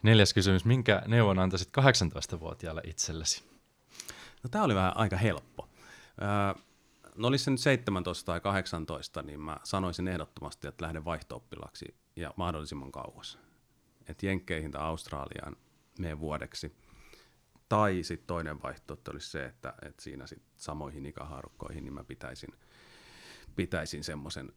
[0.03, 0.65] Neljäs kysymys.
[0.65, 3.43] Minkä neuvon antaisit 18-vuotiaalle itsellesi?
[4.43, 5.69] No tämä oli vähän aika helppo.
[6.21, 6.63] Öö,
[7.15, 11.43] no olisi se nyt 17 tai 18, niin mä sanoisin ehdottomasti, että lähden vaihto
[12.15, 13.39] ja mahdollisimman kauas.
[14.07, 15.55] Että Jenkkeihin tai Australiaan
[15.99, 16.75] mene vuodeksi.
[17.69, 22.49] Tai sitten toinen vaihtoehto olisi se, että, että siinä sit samoihin ikähaarukkoihin niin mä pitäisin,
[23.55, 24.53] pitäisin semmoisen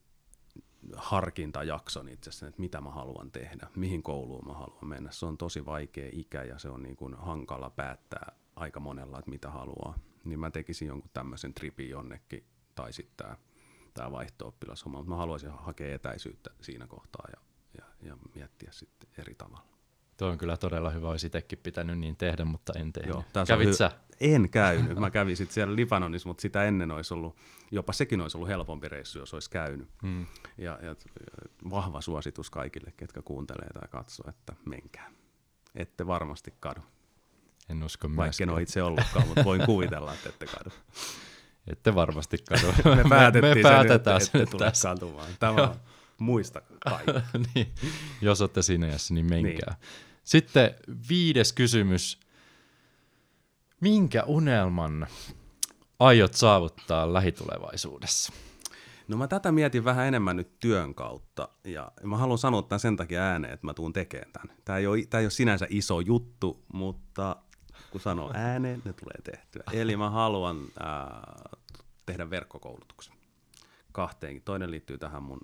[0.97, 5.11] harkintajakson itsessään, että mitä mä haluan tehdä, mihin kouluun mä haluan mennä.
[5.11, 9.31] Se on tosi vaikea ikä ja se on niin kuin hankala päättää aika monella, että
[9.31, 9.99] mitä haluaa.
[10.25, 12.45] Niin mä tekisin jonkun tämmöisen tripin jonnekin
[12.75, 13.37] tai sitten tämä,
[13.95, 17.43] tämä vaihto-oppilashomma, mutta mä haluaisin hakea etäisyyttä siinä kohtaa ja,
[17.79, 19.78] ja, ja miettiä sitten eri tavalla.
[20.19, 23.15] Tuo on kyllä todella hyvä, olisi itsekin pitänyt niin tehdä, mutta en tehnyt.
[23.15, 23.91] Joo, Kävit sä?
[24.21, 24.99] En käynyt.
[24.99, 27.37] Mä kävin sitten siellä Libanonissa, mutta sitä ennen olisi ollut,
[27.71, 29.89] jopa sekin olisi ollut helpompi reissu, jos olisi käynyt.
[30.03, 30.27] Hmm.
[30.59, 30.97] Ja, ja
[31.71, 35.11] vahva suositus kaikille, ketkä kuuntelee tai katsoo, että menkää.
[35.75, 36.81] Ette varmasti kadu.
[37.69, 40.71] En usko Vaikka en ole itse ollutkaan, mutta voin kuvitella, että ette kadu.
[41.73, 42.67] Ette varmasti kadu.
[42.97, 45.25] me, päätettiin me, me päätetään sen, että ette tule.
[45.39, 45.75] Tämä on
[46.19, 47.13] muista kaikki.
[47.55, 47.75] niin.
[48.21, 49.77] Jos olette siinä jässä, niin menkää.
[49.81, 50.08] Niin.
[50.29, 50.75] Sitten
[51.09, 52.21] viides kysymys.
[53.81, 55.07] Minkä unelman
[55.99, 58.33] aiot saavuttaa lähitulevaisuudessa?
[59.09, 62.97] No mä tätä mietin vähän enemmän nyt työn kautta ja mä haluan sanoa tämän sen
[62.97, 64.57] takia ääneen, että mä tuun tekemään tämän.
[64.65, 67.37] Tämä ei ole, tämä ei ole sinänsä iso juttu, mutta
[67.91, 69.63] kun sanoo ääneen, ne tulee tehtyä.
[69.73, 71.59] Eli mä haluan äh,
[72.07, 73.15] tehdä verkkokoulutuksen
[73.93, 74.43] kahteenkin.
[74.43, 75.41] Toinen liittyy tähän mun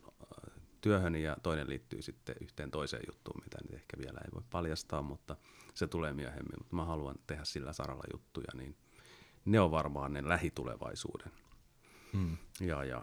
[0.85, 5.03] työhöni ja toinen liittyy sitten yhteen toiseen juttuun, mitä nyt ehkä vielä ei voi paljastaa,
[5.03, 5.37] mutta
[5.75, 6.59] se tulee myöhemmin.
[6.59, 8.77] Mutta mä haluan tehdä sillä saralla juttuja, niin
[9.45, 11.33] ne on varmaan ne lähitulevaisuuden.
[12.13, 12.37] Hmm.
[12.61, 13.03] Ja, ja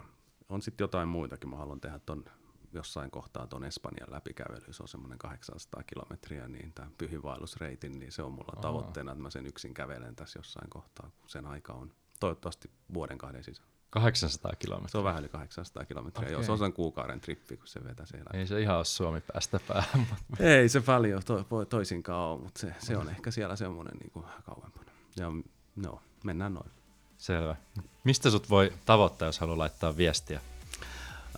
[0.49, 1.49] on sitten jotain muitakin.
[1.49, 2.25] Mä haluan tehdä ton
[2.73, 8.23] jossain kohtaa tuon Espanjan läpikävely, se on semmoinen 800 kilometriä, niin tämä pyhiinvaellusreitin, niin se
[8.23, 8.61] on mulla Aa.
[8.61, 13.17] tavoitteena, että mä sen yksin kävelen tässä jossain kohtaa, kun sen aika on toivottavasti vuoden
[13.17, 13.70] kahden sisällä.
[13.91, 14.91] 800 kilometriä.
[14.91, 16.25] Se on vähän yli 800 kilometriä.
[16.25, 16.33] Okay.
[16.33, 18.29] Joo, se on sen kuukauden trippi, kun se vetää siellä.
[18.33, 20.07] Ei se ihan ole Suomi päästä päähän.
[20.59, 24.25] Ei se paljon to, toisinkaan ole, mutta se, se on ehkä siellä semmoinen niin kuin
[24.45, 24.91] kauempana.
[25.17, 25.31] Ja
[25.75, 26.71] no, mennään noin.
[27.17, 27.55] Selvä.
[28.03, 30.41] Mistä sut voi tavoittaa, jos haluaa laittaa viestiä?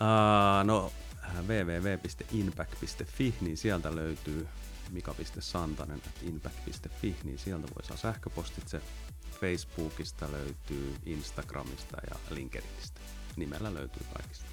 [0.01, 0.91] Uh, no
[1.47, 4.47] www.inpact.fi, niin sieltä löytyy
[4.91, 8.81] mika.santanen, inpact.fi, niin sieltä voi saa sähköpostitse
[9.43, 13.01] Facebookista löytyy, Instagramista ja LinkedInistä.
[13.35, 14.45] Nimellä löytyy kaikista.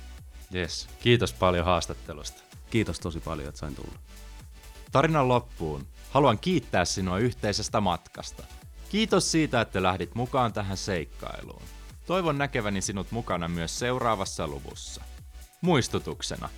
[0.54, 0.88] Yes.
[1.00, 2.42] Kiitos paljon haastattelusta.
[2.70, 3.98] Kiitos tosi paljon, että sain tulla.
[4.92, 5.86] Tarinan loppuun.
[6.10, 8.42] Haluan kiittää sinua yhteisestä matkasta.
[8.88, 11.62] Kiitos siitä, että lähdit mukaan tähän seikkailuun.
[12.06, 15.02] Toivon näkeväni sinut mukana myös seuraavassa luvussa.
[15.60, 16.48] Muistutuksena.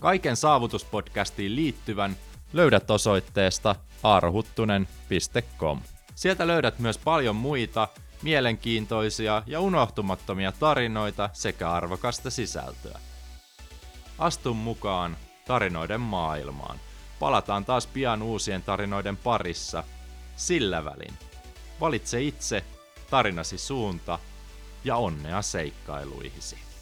[0.00, 2.16] Kaiken saavutuspodcastiin liittyvän
[2.52, 5.80] löydät osoitteesta aarohuttunen.com.
[6.14, 7.88] Sieltä löydät myös paljon muita
[8.22, 12.98] mielenkiintoisia ja unohtumattomia tarinoita sekä arvokasta sisältöä.
[14.18, 16.80] Astu mukaan tarinoiden maailmaan.
[17.18, 19.84] Palataan taas pian uusien tarinoiden parissa.
[20.36, 21.14] Sillä välin.
[21.80, 22.64] Valitse itse
[23.10, 24.18] tarinasi suunta
[24.84, 26.73] ja onnea seikkailuihisi.